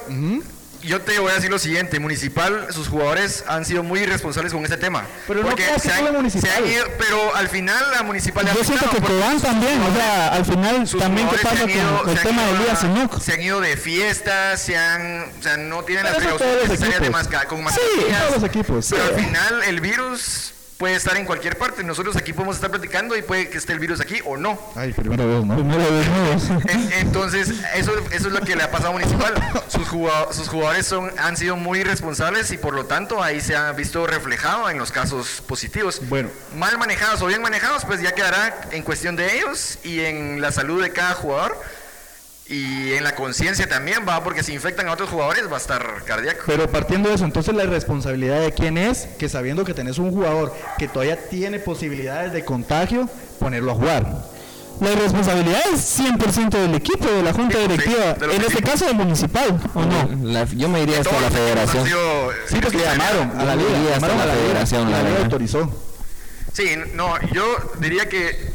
[0.86, 4.62] yo te voy a decir lo siguiente, Municipal, sus jugadores han sido muy irresponsables con
[4.64, 5.04] este tema.
[5.26, 6.50] Pero no Porque que se han- Municipal.
[6.50, 9.80] se han ido- pero al final la Municipal le ha Yo siento que Cobán también,
[9.82, 12.82] o sea, al final también qué jugadores pasa ido- con el tema de ido Elías
[12.82, 13.20] a- Enoch.
[13.20, 16.68] Se han ido de fiestas, se han, o sea, no tienen las Pero eso precauciones
[16.70, 18.18] necesarias de masca- con Sí, mascarillas.
[18.28, 18.86] todos los equipos.
[18.90, 19.10] Pero Sí.
[19.14, 21.82] al final el virus puede estar en cualquier parte.
[21.82, 24.58] Nosotros aquí podemos estar platicando y puede que esté el virus aquí o no.
[24.74, 25.54] Ay, primera vez, ¿no?
[25.54, 26.64] Primero desnudos.
[26.68, 29.34] En- Entonces, eso, eso es lo que le ha pasado a Municipal.
[29.68, 33.56] Sus, jugado- sus jugadores son, han sido muy responsables y por lo tanto ahí se
[33.56, 36.00] ha visto reflejado en los casos positivos.
[36.08, 36.28] Bueno.
[36.54, 40.52] Mal manejados o bien manejados, pues ya quedará en cuestión de ellos y en la
[40.52, 41.58] salud de cada jugador.
[42.48, 46.04] Y en la conciencia también va, porque si infectan a otros jugadores va a estar
[46.04, 46.44] cardíaco.
[46.46, 50.12] Pero partiendo de eso, entonces la irresponsabilidad de quién es que sabiendo que tenés un
[50.12, 53.08] jugador que todavía tiene posibilidades de contagio,
[53.40, 54.06] ponerlo a jugar.
[54.80, 58.16] La irresponsabilidad es 100% del equipo, de la junta Sí, sí, directiva.
[58.32, 60.08] en este caso, del municipal, ¿o no?
[60.32, 61.84] La- yo me iría hasta la federación.
[61.84, 64.90] sido, eh, Sí, porque le llamaron a la liga, llamaron a la la liga, federación,
[64.92, 65.82] la la autorizó.
[66.52, 67.44] Sí, no, yo
[67.80, 68.52] diría que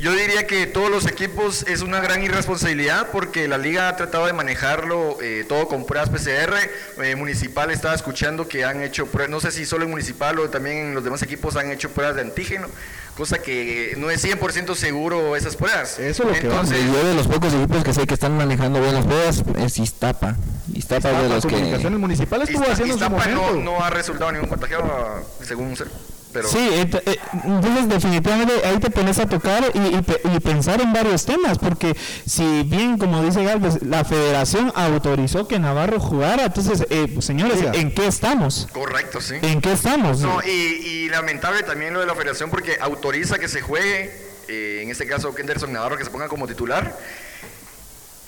[0.00, 4.26] yo diría que todos los equipos es una gran irresponsabilidad porque la liga ha tratado
[4.26, 6.54] de manejarlo eh, todo con pruebas PCR.
[7.02, 10.48] Eh, municipal estaba escuchando que han hecho pruebas, no sé si solo en Municipal o
[10.50, 12.68] también en los demás equipos han hecho pruebas de antígeno,
[13.16, 15.98] cosa que no es 100% seguro esas pruebas.
[15.98, 18.80] Eso es lo que Entonces, Yo de los pocos equipos que sé que están manejando
[18.80, 20.36] bien las pruebas es Iztapa.
[20.72, 21.52] Iztapa, de Iztapa, los que...
[21.54, 23.56] Comunicaciones Municipales estuvo Izta- haciendo en su Iztapa momento.
[23.60, 25.88] no, no ha resultado ningún contagiado según ser,
[26.32, 30.04] pero Sí, ent- eh, entonces definitivamente ahí te pones a tocar y, y
[30.36, 35.58] y pensar en varios temas, porque si bien, como dice Galvez, la federación autorizó que
[35.58, 37.58] Navarro jugara, entonces, eh, pues, señores.
[37.74, 38.68] ¿en qué estamos?
[38.72, 39.34] correcto, sí.
[39.42, 40.20] ¿En qué estamos?
[40.20, 44.10] No, y, y lamentable también lo de la federación porque autoriza que se juegue,
[44.48, 46.96] eh, en este caso Kenderson Navarro, que se ponga como titular.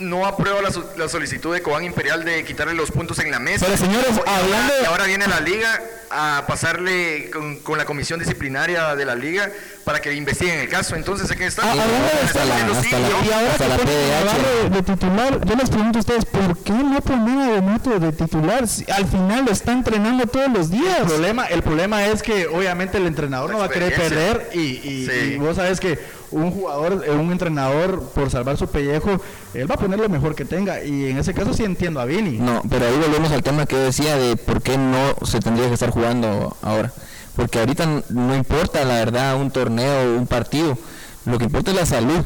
[0.02, 3.66] No aprueba la, la solicitud de Cobán Imperial de quitarle los puntos en la mesa.
[3.66, 7.84] Pero, señores, Y ahora- hablando- Y ahora viene la liga a pasarle con, con la
[7.86, 9.50] comisión disciplinaria de la liga
[9.84, 10.94] para que investiguen el caso.
[10.96, 11.62] Entonces, ¿qué está?
[11.64, 13.24] Ah, hablando de hasta la- hasta sí, la- ¿no?
[13.24, 14.64] Y ahora Hasta la PDH.
[14.64, 18.12] De, de titular, yo les pregunto a ustedes, ¿por qué no ponen a Donato de
[18.12, 18.68] titular?
[18.68, 21.00] Si al final lo está entrenando todos los días.
[21.00, 24.50] El problema, el problema es que obviamente el entrenador La no va a querer perder
[24.52, 25.32] y, y- Sí.
[25.34, 25.98] y vos sabes que
[26.32, 29.20] un jugador, eh, un entrenador por salvar su pellejo,
[29.54, 32.04] él va a poner lo mejor que tenga y en ese caso sí entiendo a
[32.04, 32.38] Vini.
[32.38, 35.74] No, pero ahí volvemos al tema que decía de por qué no se tendría que
[35.74, 36.92] estar jugando ahora.
[37.36, 40.76] Porque ahorita no importa, la verdad, un torneo, un partido.
[41.24, 42.20] Lo que importa es la salud.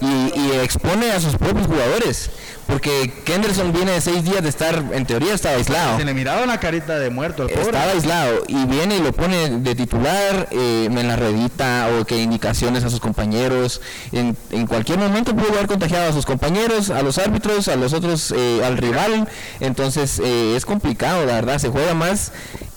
[0.00, 0.06] Y,
[0.38, 2.30] y expone a sus propios jugadores.
[2.66, 5.98] Porque Kenderson viene de seis días de estar, en teoría estaba aislado.
[5.98, 7.62] Se le miraba una carita de muerto al pobre.
[7.62, 12.18] Estaba aislado y viene y lo pone de titular eh, en la redita o que
[12.18, 13.80] indicaciones a sus compañeros.
[14.12, 17.92] En, en cualquier momento pudo haber contagiado a sus compañeros, a los árbitros, a los
[17.92, 19.28] otros, eh, al rival.
[19.60, 21.58] Entonces eh, es complicado, la verdad.
[21.58, 22.32] Se juega más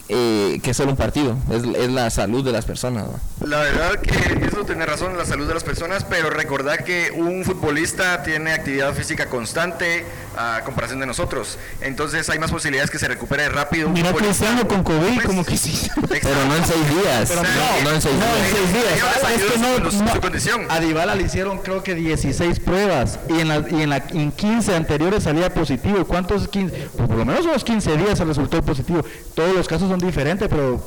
[0.09, 3.05] eh, que solo un partido, es, es la salud de las personas.
[3.07, 3.47] ¿no?
[3.47, 7.43] La verdad que eso tiene razón, la salud de las personas, pero recordar que un
[7.45, 10.05] futbolista tiene actividad física constante
[10.37, 11.57] a comparación de nosotros.
[11.81, 13.87] Entonces hay más posibilidades que se recupere rápido.
[13.87, 14.13] un Mira.
[14.13, 15.87] Cristiano con COVID, Pues, como que sí.
[16.09, 17.29] Pero no en seis días.
[17.29, 18.49] Pero no, no en seis no, días.
[18.49, 19.39] en seis días.
[19.39, 20.61] Es que no- con no- su condición.
[20.69, 24.31] A Dybala le hicieron creo que 16 pruebas y en, la, y en, la, en
[24.31, 26.05] 15 anteriores salía positivo.
[26.05, 26.89] ¿Cuántos 15?
[26.97, 29.03] Pues por lo menos unos 15 días se resultó positivo.
[29.35, 30.81] Todos los casos son diferentes, pero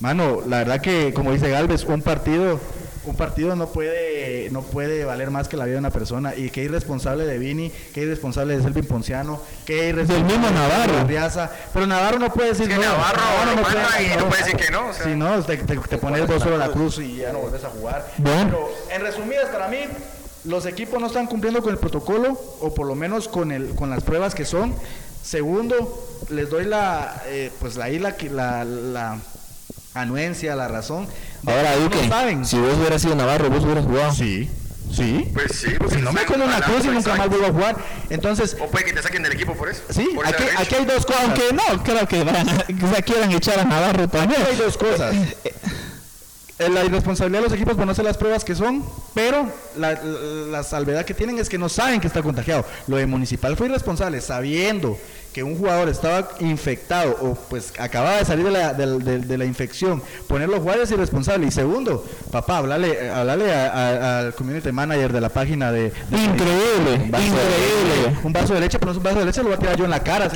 [0.00, 2.60] mano, la verdad que como dice Galvez, un partido
[3.04, 6.50] un partido no puede no puede valer más que la vida de una persona y
[6.50, 10.98] qué irresponsable de Vini, qué irresponsable de Selvin Ponciano, qué irresponsable mismo de Navarro.
[10.98, 11.50] Arriaza.
[11.72, 12.80] pero Navarro no puede decir Sí, no.
[12.80, 13.20] Navarro
[13.54, 15.04] lo puede- manda y no puede decir que no, o sea.
[15.04, 17.68] Sí, no, te, te, te pones dos solo la cruz y ya no vuelves a
[17.70, 18.06] jugar.
[18.18, 18.44] Bueno.
[18.50, 19.78] Pero en resumidas, para mí,
[20.44, 23.88] los equipos no están cumpliendo con el protocolo o por lo menos con, el, con
[23.88, 24.74] las pruebas que son.
[25.26, 29.18] Segundo, les doy la, eh, pues ahí la, la, la
[29.94, 31.06] anuencia, la razón.
[31.44, 32.44] Ahora, que no Duque, saben.
[32.44, 34.12] si vos hubieras sido Navarro, vos hubieras jugado.
[34.12, 34.48] Sí,
[34.94, 35.28] sí.
[35.34, 37.76] Pues sí, pues Si no me como una cruz y nunca más vuelvo a jugar.
[38.08, 39.82] Entonces, O puede que te saquen del equipo por eso.
[39.90, 41.22] sí, por aquí, aquí hay dos cosas.
[41.24, 44.40] Aunque no, creo que van a- que se quieran echar a Navarro también.
[44.48, 45.14] Hay dos cosas.
[46.58, 48.82] Eh, La irresponsabilidad de los equipos por no hacer las pruebas que son,
[49.16, 49.98] pero la, la-
[50.58, 52.64] la salvedad que tienen es que no saben que está contagiado.
[52.86, 54.96] Lo de Municipal fue irresponsable, sabiendo
[55.32, 60.02] que un jugador estaba infectado o pues acababa de salir de la, de la infección,
[60.28, 61.46] ponerlo a jugar es irresponsable.
[61.46, 65.92] Y segundo, papá, a- a- al community manager de la página de...
[66.10, 68.18] Increíble, Un vaso de- increíble.
[68.24, 69.76] un vaso de leche, pero no es un vaso de leche, lo voy a tirar
[69.76, 70.30] yo en la cara.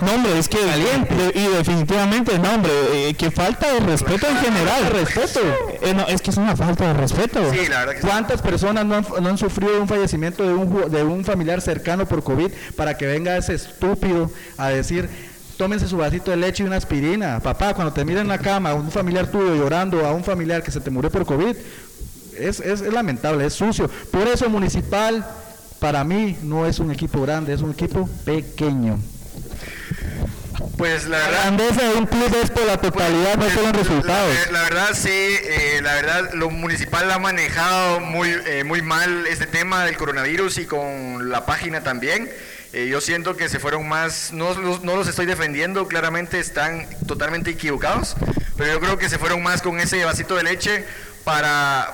[0.00, 4.36] No, hombre, es que de- y definitivamente, no, hombre, eh, que falta de respeto en
[4.36, 4.90] general.
[4.92, 5.40] Respeto.
[5.82, 7.40] Eh, no, es que es una falta de respeto.
[7.52, 8.06] Sí, la verdad que sí.
[8.06, 12.06] ¿Cuántas personas no han, no han sufrido un fallecimiento de un, de un familiar cercano
[12.06, 15.08] por COVID para que venga ese estúpido a decir,
[15.56, 17.40] tómense su vasito de leche y una aspirina?
[17.40, 20.70] Papá, cuando te miran en la cama, un familiar tuyo llorando a un familiar que
[20.70, 21.54] se te murió por COVID,
[22.38, 23.88] es, es- es lamentable, es sucio.
[24.10, 25.24] Por eso Municipal,
[25.78, 28.98] para mí, no es un equipo grande, es un equipo pequeño.
[30.76, 31.40] Pues la La verdad.
[31.42, 34.34] grandeza de un club es por la totalidad, no por los resultados.
[34.46, 39.26] La, la verdad sí, eh, la verdad lo municipal ha manejado muy, eh, muy mal
[39.26, 42.30] este tema del coronavirus y con la página también.
[42.72, 46.86] Eh, yo siento que se fueron más, no, los- no los estoy defendiendo, claramente están
[47.06, 48.16] totalmente equivocados,
[48.56, 50.84] pero yo creo que se fueron más con ese vasito de leche
[51.22, 51.92] para,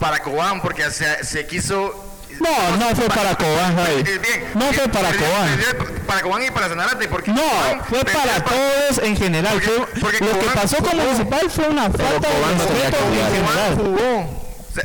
[0.00, 2.05] para Cobán, porque se, se quiso...
[2.40, 4.02] No, no fue para Cobán, Javi.
[4.06, 5.58] Eh, No fue bien, para Cobán.
[6.06, 9.60] Para Cobán y para Sanarate, porque No, Cobán fue para todos en general.
[10.00, 14.26] Porque- lo que pasó con Municipal fue una falta de respeto en general.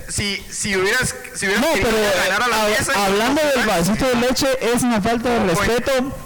[0.08, 4.16] si, si hubieras, si hubieras No, pero ganar a la pieza, hablando del vasito de
[4.16, 5.58] leche, es una falta de pues.
[5.68, 6.18] respeto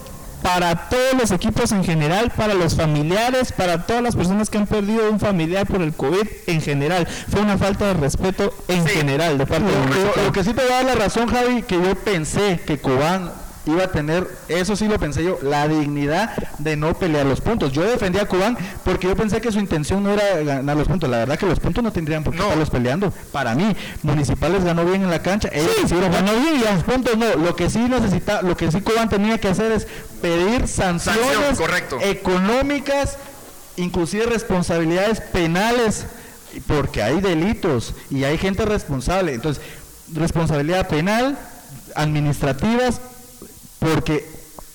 [0.46, 4.68] para todos los equipos en general, para los familiares, para todas las personas que han
[4.68, 7.08] perdido un familiar por el COVID en general.
[7.08, 8.90] Fue una falta de respeto en Sí.
[8.92, 9.86] general de parte de Lo,
[10.18, 12.78] lo- lo que sí te voy a dar la razón, Javi, que yo pensé que
[12.78, 13.32] Cobán
[13.66, 17.72] iba a tener, eso sí lo pensé yo, la dignidad de no pelear los puntos.
[17.72, 21.10] Yo defendía a Cobán porque yo pensé que su intención no era ganar los puntos.
[21.10, 22.46] La verdad que los puntos no tendrían por qué No.
[22.46, 23.12] estarlos peleando.
[23.32, 25.50] Para mí, Municipales ganó bien en la cancha.
[25.52, 27.36] Ellos hicieron ganó bien y los puntos no.
[27.36, 29.88] Lo que sí necesita, lo que sí Cobán tenía que hacer es
[30.22, 31.98] pedir sanciones Sanción, correcto.
[32.02, 33.18] económicas,
[33.78, 36.06] inclusive responsabilidades penales,
[36.68, 39.34] porque hay delitos y hay gente responsable.
[39.34, 39.62] Entonces,
[40.14, 41.38] responsabilidad penal,
[41.96, 43.02] administrativas,
[43.94, 44.26] porque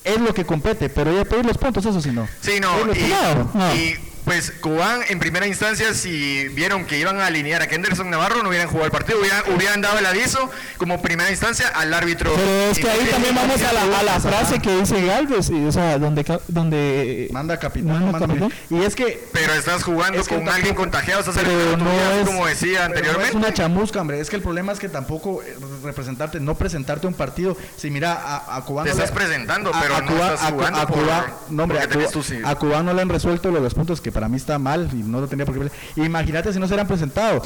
[0.03, 2.27] es lo que compete, pero ya pedir los puntos, eso sí no.
[2.41, 7.61] Sí, no, y, y, pues Cobán en primera instancia, si vieron que iban a alinear
[7.61, 11.29] a Kenderson Navarro, no hubieran jugado el partido, hubieran, hubieran dado el aviso como primera
[11.31, 12.31] instancia al árbitro.
[12.35, 14.29] Pero es que ahí también vamos a la, a la Ajá.
[14.29, 18.51] frase que dice Galvez, y, o sea, donde, donde Manda capitán, Manda capitán.
[18.69, 22.25] Y es que Pero estás jugando Es que con alguien contagiado, estás pero no es
[22.27, 23.29] como decía no anteriormente.
[23.29, 24.19] es una chamusca, hombre.
[24.19, 27.57] Es que el problema es que tampoco eh, representarte, no presentarte a un partido.
[27.77, 28.83] Si mira, a, a.
[28.83, 31.79] Te estás presentando, a- pero a no Cuba- estás jugando a por- Cuba- no, hombre,
[31.79, 34.89] a, Cuba- tus- a Cubano le han resuelto los puntos que para mí está mal
[34.93, 35.71] y no lo tenía por qué.
[36.01, 37.41] Imagínate si no se hubieran presentado.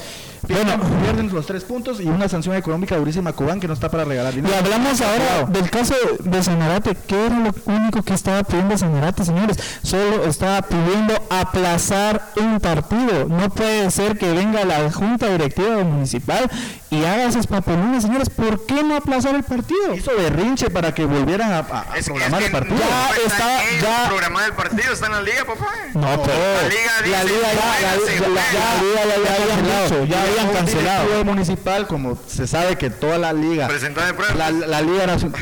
[0.47, 3.89] Bueno, pierden los tres puntos y una sanción económica durísima a Cubán que no está
[3.89, 4.55] para regalar Y dinero.
[4.57, 6.95] hablamos ahora del caso de Sanarate.
[7.07, 9.57] ¿Qué era lo único que estaba pidiendo Sanarate, señores?
[9.81, 13.25] Solo estaba pidiendo aplazar un partido.
[13.27, 16.49] No puede ser que venga la junta directiva municipal
[16.95, 18.29] y haga esos papelones, señores.
[18.29, 19.93] ¿Por qué no aplazar el partido?
[19.95, 22.75] Hizo berrinche para que volvieran a, a- Es, es programar que el partido.
[22.75, 25.65] no Ya está está- ya- programado el partido, está en la liga, papá.
[25.93, 29.05] No, pero La liga dice, la liga ya, juega, la, se la- juega.
[29.05, 31.03] la liga ya, ya habían cancelado.
[31.03, 34.35] directivo municipal, como se sabe que toda la liga, pruebas.
[34.35, 35.39] la, la liga nacional,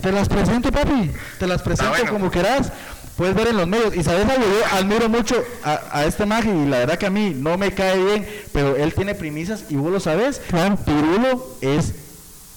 [0.00, 2.12] te las presento, papi, te las presento Ah, bueno.
[2.12, 2.72] como quieras.
[3.16, 3.94] Puedes ver en los medios.
[3.94, 7.10] Y sabes algo, yo admiro mucho a, a este mago y la verdad que a
[7.10, 10.40] mí no me cae bien, pero él tiene primicias y vos lo sabes.
[10.48, 10.76] Claro.
[10.76, 11.94] Pirulo es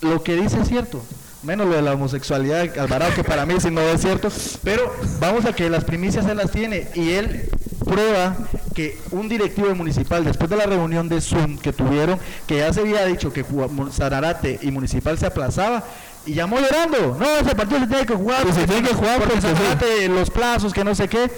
[0.01, 1.01] lo que dice es cierto.
[1.43, 4.29] Menos lo de la homosexualidad, Alvarado, que para mí sí no es cierto.
[4.63, 7.49] Pero vamos a que las primicias él las tiene y él
[7.85, 8.35] prueba
[8.73, 12.81] que un directivo municipal, después de la reunión de Zoom que tuvieron, que ya se
[12.81, 13.45] había dicho que
[13.91, 15.83] Sanarate y Municipal se aplazaba,
[16.25, 19.19] y llamó llorando, no, ese partido se tiene que jugar, Pues se tiene que jugar
[19.19, 20.07] porque porque sí.
[20.07, 21.29] Los plazos, que no sé qué.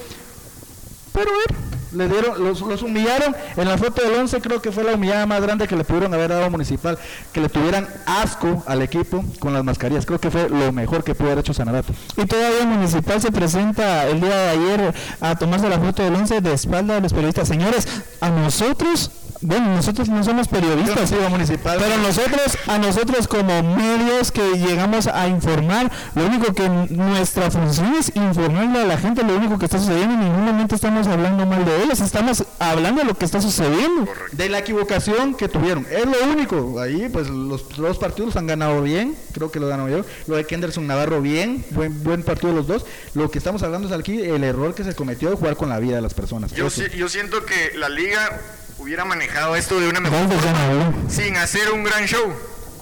[1.13, 1.55] Pero él,
[1.93, 3.35] le dieron, los, los humillaron.
[3.55, 6.13] En la foto del 11 creo que fue la humillada más grande que le pudieron
[6.13, 6.97] haber dado a Municipal.
[7.33, 10.05] Que le tuvieran asco al equipo con las mascarillas.
[10.05, 11.93] Creo que fue lo mejor que pudo haber hecho Sanarato.
[12.15, 16.41] Y todavía Municipal se presenta el día de ayer a tomarse la foto del 11
[16.41, 17.47] de espalda a los periodistas.
[17.47, 17.87] Señores,
[18.21, 19.11] a nosotros,
[19.41, 21.77] bueno, nosotros no somos periodistas, no Municipal.
[21.79, 27.95] pero nosotros, a nosotros como medios que llegamos a informar, lo único que nuestra función
[27.95, 30.13] es informarle a la gente lo único que está sucediendo.
[30.15, 34.07] En ningún momento estamos hablando mal de ellos, estamos hablando de lo que está sucediendo.
[34.31, 35.85] De la equivocación que tuvieron.
[35.91, 36.79] Es lo único.
[36.79, 39.15] Ahí, pues, los dos partidos han ganado bien.
[39.33, 40.03] Creo que lo ganó yo.
[40.27, 41.63] Lo de Kenderson Navarro, bien.
[41.71, 42.85] Buen, buen partido los dos.
[43.13, 45.79] Lo que estamos hablando es aquí el error que se cometió de jugar con la
[45.79, 46.51] vida de las personas.
[46.53, 48.41] Yo, si- yo siento que la liga
[48.77, 52.33] hubiera manejado esto de una mejor forma, sin hacer un gran show.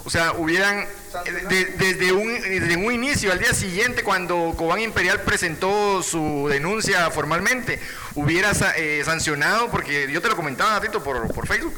[0.04, 0.86] O sea, hubieran,
[1.24, 6.46] eh, de- desde, un, desde un inicio, al día siguiente, cuando Cobán Imperial presentó su
[6.48, 7.80] denuncia formalmente,
[8.14, 11.74] hubiera eh, sancionado, porque yo te lo comentaba, Tito, por, por Facebook,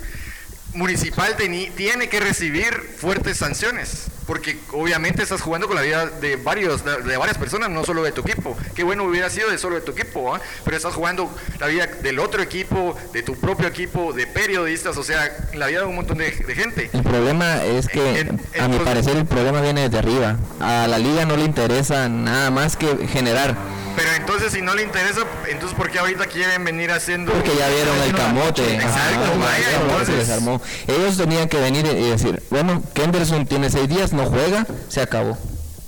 [0.75, 6.37] Municipal teni- tiene que recibir fuertes sanciones, porque obviamente estás jugando con la vida de
[6.37, 8.57] varios de, varias personas, no solo de tu equipo.
[8.77, 10.41] Qué bueno hubiera sido de solo de tu equipo, ¿ah?
[10.65, 15.03] pero estás jugando la vida del otro equipo, de tu propio equipo, de periodistas, o
[15.03, 16.91] sea, la vida de un montón de, de gente.
[16.93, 20.37] El problema es que, En- en- a mi parecer, el problema viene desde arriba.
[20.61, 23.57] A la liga no le interesa nada más que generar,
[23.97, 27.33] Pero entonces si no le interesa, entonces ¿por qué ahorita quieren venir haciendo?
[27.33, 28.75] porque ya vieron el camote.
[28.75, 30.69] Exacto, vaya, entonces-.
[30.87, 35.39] Ellos tenían que venir y decir, bueno, Kenderson tiene seis días, no juega, se acabó.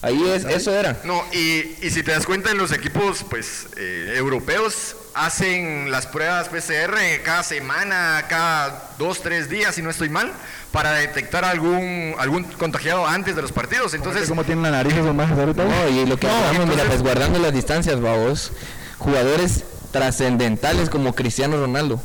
[0.03, 0.97] Ahí es, eso era.
[1.05, 6.07] No, y, y si te das cuenta, en los equipos pues eh, europeos hacen las
[6.07, 10.33] pruebas PCR cada semana, cada dos, tres días, si no estoy mal,
[10.73, 13.93] para detectar algún algún contagiado antes de los partidos.
[13.93, 15.65] Entonces, ¿Cómo tienen la nariz esos majes ahorita?
[15.65, 18.53] No, y lo que hablamos, mira, pues guardando las distancias, vamos,
[18.99, 22.01] jugadores trascendentales como Cristiano Ronaldo.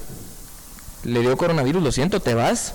[1.04, 2.74] Le dio coronavirus, lo siento, te vas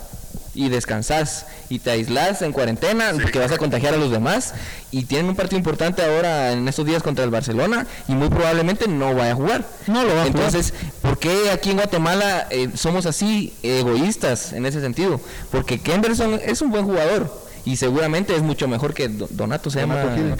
[0.55, 4.53] y descansas y te aislas en cuarentena porque vas a contagiar a los demás
[4.91, 8.89] y tienen un partido importante ahora en estos días contra el Barcelona y muy probablemente
[8.89, 9.65] no vaya a jugar.
[9.87, 10.27] No lo va a jugar.
[10.27, 15.21] Entonces, ¿por qué aquí en Guatemala eh, somos así egoístas en ese sentido?
[15.51, 19.81] Porque Kenderson es un buen jugador y seguramente es mucho mejor que Do- Donato se
[19.83, 20.31] Donato llama Gil.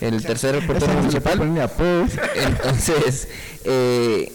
[0.00, 1.38] El tercer portero municipal.
[2.34, 3.28] Entonces,
[3.64, 4.32] eh,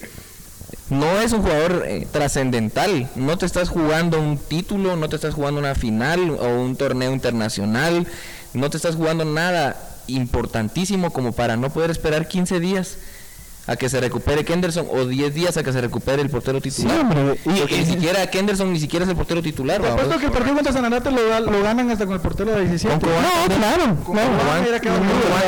[0.90, 3.10] no es un jugador eh, trascendental.
[3.16, 7.12] No te estás jugando un título, no te estás jugando una final o un torneo
[7.14, 8.08] internacional.
[8.54, 9.78] No te estás jugando nada
[10.08, 12.98] importantísimo como para no poder esperar 15 días
[13.68, 17.00] a que se recupere Kenderson o 10 días a que se recupere el portero titular.
[17.00, 19.82] hombre, y- Porque y- ni siquiera Kenderson ni siquiera es el portero titular.
[19.82, 22.62] Te apuesto que el partido contra Sanarate lo, lo ganan hasta con el portero de
[22.68, 23.00] 17.
[23.00, 23.10] Con.
[23.12, 24.32] No, claro, Con claro.
[24.32, 25.00] No,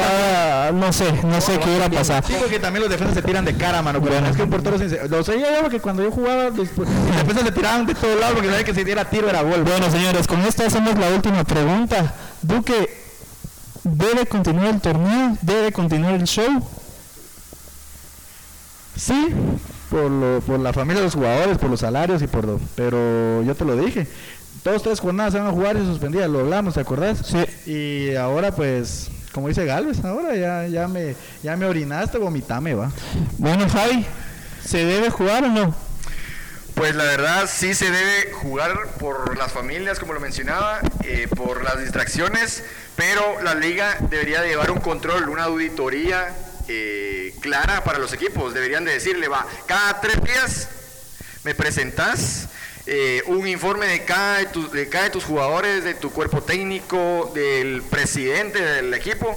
[0.04, 2.24] ah, no sé, no sé qué iba a pasar.
[2.26, 4.02] Sí, porque también los defensas se tiran de cara, mano.
[4.02, 4.90] Pero es que un portero sin...
[5.10, 6.68] Lo sé yo porque cuando yo jugaba, los, los
[7.18, 9.64] defensas se tiraban de todos lados porque sabían que si diera tiro era gol.
[9.64, 12.14] Bueno, señores, con esto hacemos la última pregunta.
[12.42, 12.90] Duque,
[13.84, 15.38] ¿debe continuar el torneo?
[15.42, 16.68] ¿Debe continuar el show?
[18.98, 19.30] Sí,
[19.90, 22.60] por, lo, por la familia de los jugadores, por los salarios y por lo...
[22.76, 24.08] Pero yo te lo dije.
[24.64, 26.28] Dos, tres jornadas se van a jugar y se suspendía.
[26.28, 27.20] Lo hablamos, ¿te acordás?
[27.26, 27.72] Sí.
[27.72, 29.10] Y ahora pues...
[29.32, 32.90] Como dice Galvez, ahora ya, ya me ya me orinaste, vomitame, va.
[33.38, 34.04] Bueno, Javi,
[34.66, 35.76] ¿se debe jugar o no?
[36.74, 41.64] Pues la verdad sí se debe jugar por las familias, como lo mencionaba, eh, por
[41.64, 42.64] las distracciones,
[42.96, 46.36] pero la liga debería de llevar un control, una auditoría
[46.68, 48.54] eh, clara para los equipos.
[48.54, 50.70] Deberían de decirle, va, cada tres días
[51.44, 52.48] me presentas
[52.86, 57.32] eh, un informe de cada de, de cada de tus jugadores, de tu cuerpo técnico,
[57.34, 59.36] del presidente del equipo,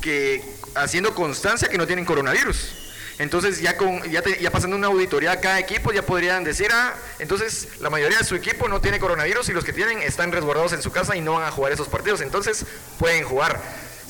[0.00, 0.42] que
[0.74, 2.76] haciendo constancia que no tienen coronavirus.
[3.18, 6.68] Entonces ya con ya, te- ya pasando una auditoría a cada equipo ya podrían decir,
[6.72, 10.32] ah, entonces la mayoría de su equipo no tiene coronavirus y los que tienen están
[10.32, 12.64] resguardados en su casa y no van a jugar esos partidos, entonces
[12.98, 13.60] pueden jugar.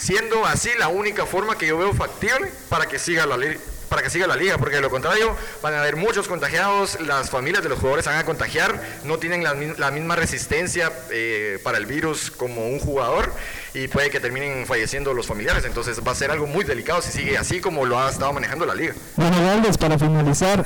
[0.00, 3.58] Siendo así la única forma que yo veo factible para que siga la, li-
[3.90, 7.28] para que siga la liga, porque de lo contrario van a haber muchos contagiados, las
[7.28, 10.90] familias de los jugadores se van a contagiar, no tienen la, mi- la misma resistencia
[11.10, 13.30] eh, para el virus como un jugador
[13.74, 17.10] y puede que terminen falleciendo los familiares, entonces va a ser algo muy delicado si
[17.12, 18.94] sigue así como lo ha estado manejando la liga.
[19.16, 20.64] Bueno, Galvez, para finalizar,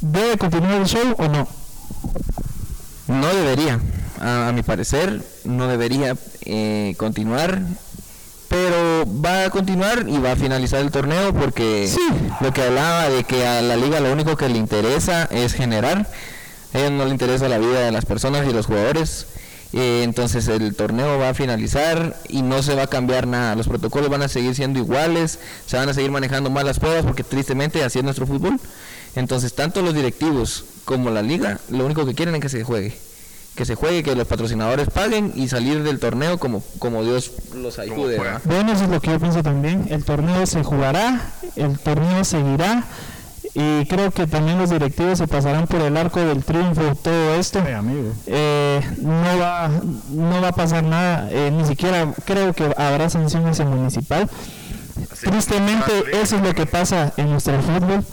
[0.00, 1.46] ¿debe continuar el show o no?
[3.06, 3.78] No debería,
[4.20, 6.16] a, a mi parecer, no debería
[6.46, 7.60] eh, continuar,
[8.54, 11.90] pero va a continuar y va a finalizar el torneo porque
[12.40, 16.08] lo que hablaba de que a la liga lo único que le interesa es generar,
[16.72, 19.26] a ellos no le interesa la vida de las personas y los jugadores.
[19.72, 23.56] eh, entonces el torneo va a finalizar y no se va a cambiar nada.
[23.56, 27.04] Los protocolos van a seguir siendo iguales, se van a seguir manejando más las pruebas
[27.04, 28.60] porque tristemente así es nuestro fútbol.
[29.16, 32.96] Entonces tanto los directivos como la liga lo único que quieren es que se juegue.
[33.54, 37.78] Que se juegue, que los patrocinadores paguen y salir del torneo como, como Dios los
[37.78, 38.20] ayude.
[38.44, 39.86] Bueno, eso es lo que yo pienso también.
[39.90, 41.20] El torneo se jugará,
[41.54, 42.84] el torneo seguirá
[43.54, 47.62] y creo que también los directivos se pasarán por el arco del triunfo todo esto.
[48.26, 49.70] Eh, no va
[50.10, 54.28] no va a pasar nada, eh, ni siquiera creo que habrá sanción hacia municipal.
[55.20, 58.04] Tristemente eso es lo que pasa en nuestro fútbol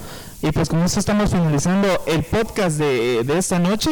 [0.43, 3.91] y pues con esto estamos finalizando el podcast de, de esta noche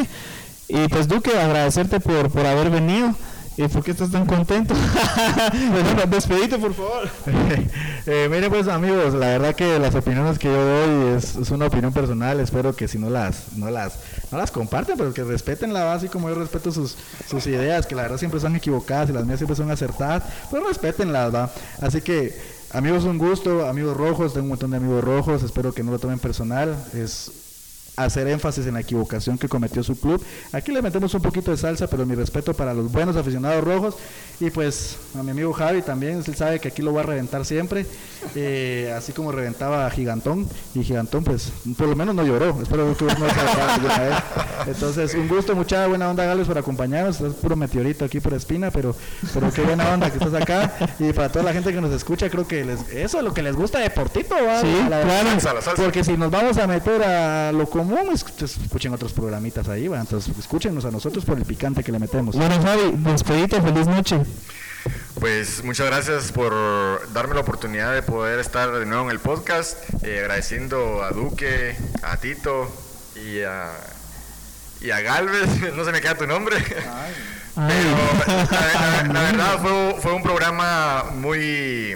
[0.70, 3.14] y pues Duque agradecerte por, por haber venido.
[3.60, 4.74] ¿Y por qué estás tan contento?
[5.72, 7.10] bueno, despedite, por favor.
[8.06, 11.68] Eh, miren pues amigos, la verdad que las opiniones que yo doy es, es una
[11.68, 14.00] opinión personal, espero que si no las, no las,
[14.32, 16.98] no las comparten, pero que respeten la base como yo respeto sus,
[17.30, 20.68] sus ideas, que la verdad siempre son equivocadas y las mías siempre son acertadas, pero
[20.68, 21.52] respetenlas, ¿va?
[21.82, 22.36] Así que
[22.72, 26.00] amigos un gusto, amigos rojos, tengo un montón de amigos rojos, espero que no lo
[26.00, 27.32] tomen personal, es
[28.04, 30.24] hacer énfasis en la equivocación que cometió su club.
[30.52, 33.96] Aquí le metemos un poquito de salsa, pero mi respeto para los buenos aficionados rojos
[34.40, 37.44] y pues a mi amigo Javi también, él sabe que aquí lo va a reventar
[37.46, 37.86] siempre,
[38.36, 42.96] eh, así como reventaba a Gigantón y Gigantón pues por lo menos no lloró, espero
[42.98, 44.70] que no se.
[44.72, 48.72] Entonces un gusto, mucha buena onda Gales por acompañarnos, es puro meteorito aquí por Espina,
[48.72, 48.96] pero,
[49.34, 52.30] pero qué buena onda que estás acá y para toda la gente que nos escucha
[52.30, 54.62] creo que les, eso es lo que les gusta deportito, ¿va?
[54.62, 55.30] Sí, La- claro.
[55.76, 59.86] Porque si nos vamos a meter a lo común, es- pues, escuchen otros programitas ahí,
[59.86, 62.36] entonces escúchenos a nosotros por el picante que le metemos.
[62.36, 64.20] Bueno, Javi, despedite, feliz noche.
[65.20, 66.54] Pues muchas gracias por
[67.14, 71.76] darme la oportunidad de poder estar de nuevo en el podcast, eh, agradeciendo a Duque,
[72.02, 72.72] a Tito
[73.16, 73.70] y a,
[74.82, 76.56] y a Galvez, no se me queda tu nombre.
[77.56, 81.96] Pero la, la- la verdad fue, fue un programa muy,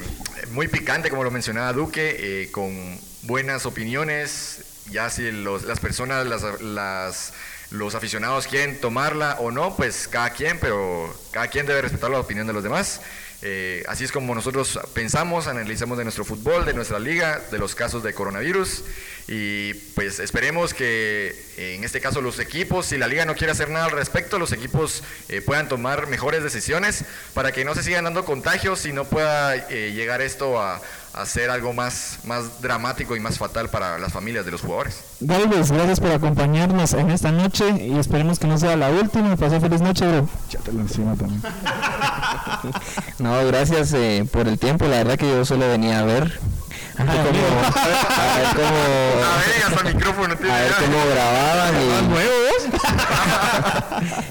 [0.52, 4.60] muy picante, como lo mencionaba Duque, eh, con buenas opiniones,
[4.90, 7.34] ya si los- las personas, las, las-
[7.72, 12.20] los aficionados quieren tomarla o no, pues cada quien, pero cada quien debe respetar la
[12.20, 13.02] opinión de los demás.
[13.46, 17.76] Eh, así es como nosotros pensamos, analizamos de nuestro fútbol, de nuestra liga, de los
[17.76, 18.84] casos de coronavirus
[19.28, 23.70] y pues esperemos que en este caso los equipos, si la liga no quiere hacer
[23.70, 27.04] nada al respecto, los equipos eh, puedan tomar mejores decisiones
[27.34, 30.82] para que no se sigan dando contagios y no pueda eh, llegar esto a,
[31.14, 35.04] a ser algo más, más dramático y más fatal para las familias de los jugadores.
[35.20, 39.36] Galvez, gracias por acompañarnos en esta noche y esperemos que no sea la última.
[39.36, 40.28] Pasó feliz noche, bro.
[40.48, 41.42] Échatelo encima también.
[43.20, 44.86] No, gracias eh, por el tiempo.
[44.86, 46.40] La verdad que yo solo venía a ver.
[46.98, 50.78] A ver cómo, a ver cómo, A ver, hasta el micrófono tiene a ver ya.
[50.78, 51.76] cómo grababan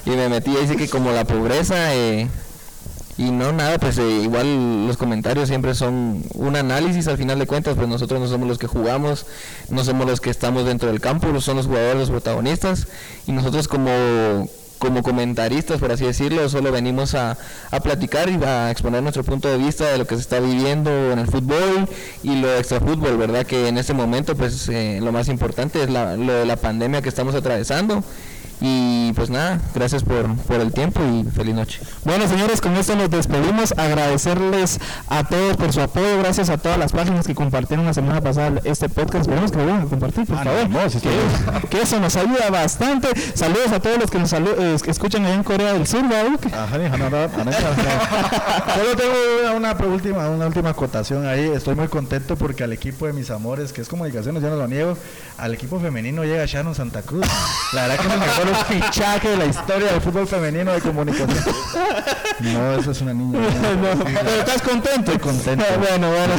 [0.07, 2.29] y, y me metí ahí sí que como la pobreza eh,
[3.19, 7.47] y no nada pues eh, igual los comentarios siempre son un análisis al final de
[7.47, 9.27] cuentas pues nosotros no somos los que jugamos
[9.69, 12.89] no somos los que estamos dentro del campo son los jugadores los protagonistas
[13.27, 13.91] y nosotros como
[14.83, 17.39] como comentaristas, por así decirlo, solo venimos a,
[17.71, 20.91] a platicar y a exponer nuestro punto de vista de lo que se está viviendo
[21.13, 21.89] en el fútbol
[22.25, 23.47] y lo extrafútbol, ¿verdad?
[23.47, 27.01] Que en este momento, pues, eh, lo más importante es la, lo de la pandemia
[27.01, 28.03] que estamos atravesando.
[28.65, 31.81] Y pues nada, gracias por, por el tiempo y feliz noche.
[32.05, 33.73] Bueno, señores, con esto nos despedimos.
[33.77, 36.19] Agradecerles a todos por su apoyo.
[36.19, 39.23] Gracias a todas las páginas que compartieron la semana pasada este podcast.
[39.23, 40.69] Esperemos que lo vayan a compartir, por Ah, favor.
[40.71, 43.09] no, que, que eso nos ayuda bastante.
[43.35, 46.39] Saludos a todos los que nos eh, que escuchan allá en Corea del Sur, ¿verdad?
[48.75, 49.13] Solo tengo
[49.57, 51.51] una, una última, una última acotación ahí.
[51.55, 54.69] Estoy muy contento porque al equipo de mis amores, que es comunicaciones, yo no lo
[54.69, 54.97] niego,
[55.39, 57.27] al equipo femenino llega Shannon Santa Cruz.
[57.73, 61.29] La verdad que es el mejor fichaje de la historia del fútbol femenino de comunicación.
[62.41, 63.39] No, eso es una niña.
[63.83, 65.13] No, pero estás contento.
[65.13, 65.65] Estoy contento.
[65.79, 66.35] bueno, bueno.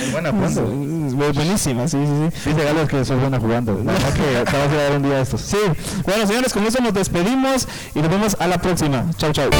[0.00, 0.62] Es buena jugando.
[1.16, 2.50] Bu- Buenísima, sí, sí, sí.
[2.50, 3.72] Dice Galo que soy buena jugando.
[3.84, 5.40] La verdad que te vas a dar un día de estos.
[5.40, 5.56] Sí,
[6.04, 9.04] bueno señores, con eso nos despedimos y nos vemos a la próxima.
[9.16, 9.50] Chau, chau.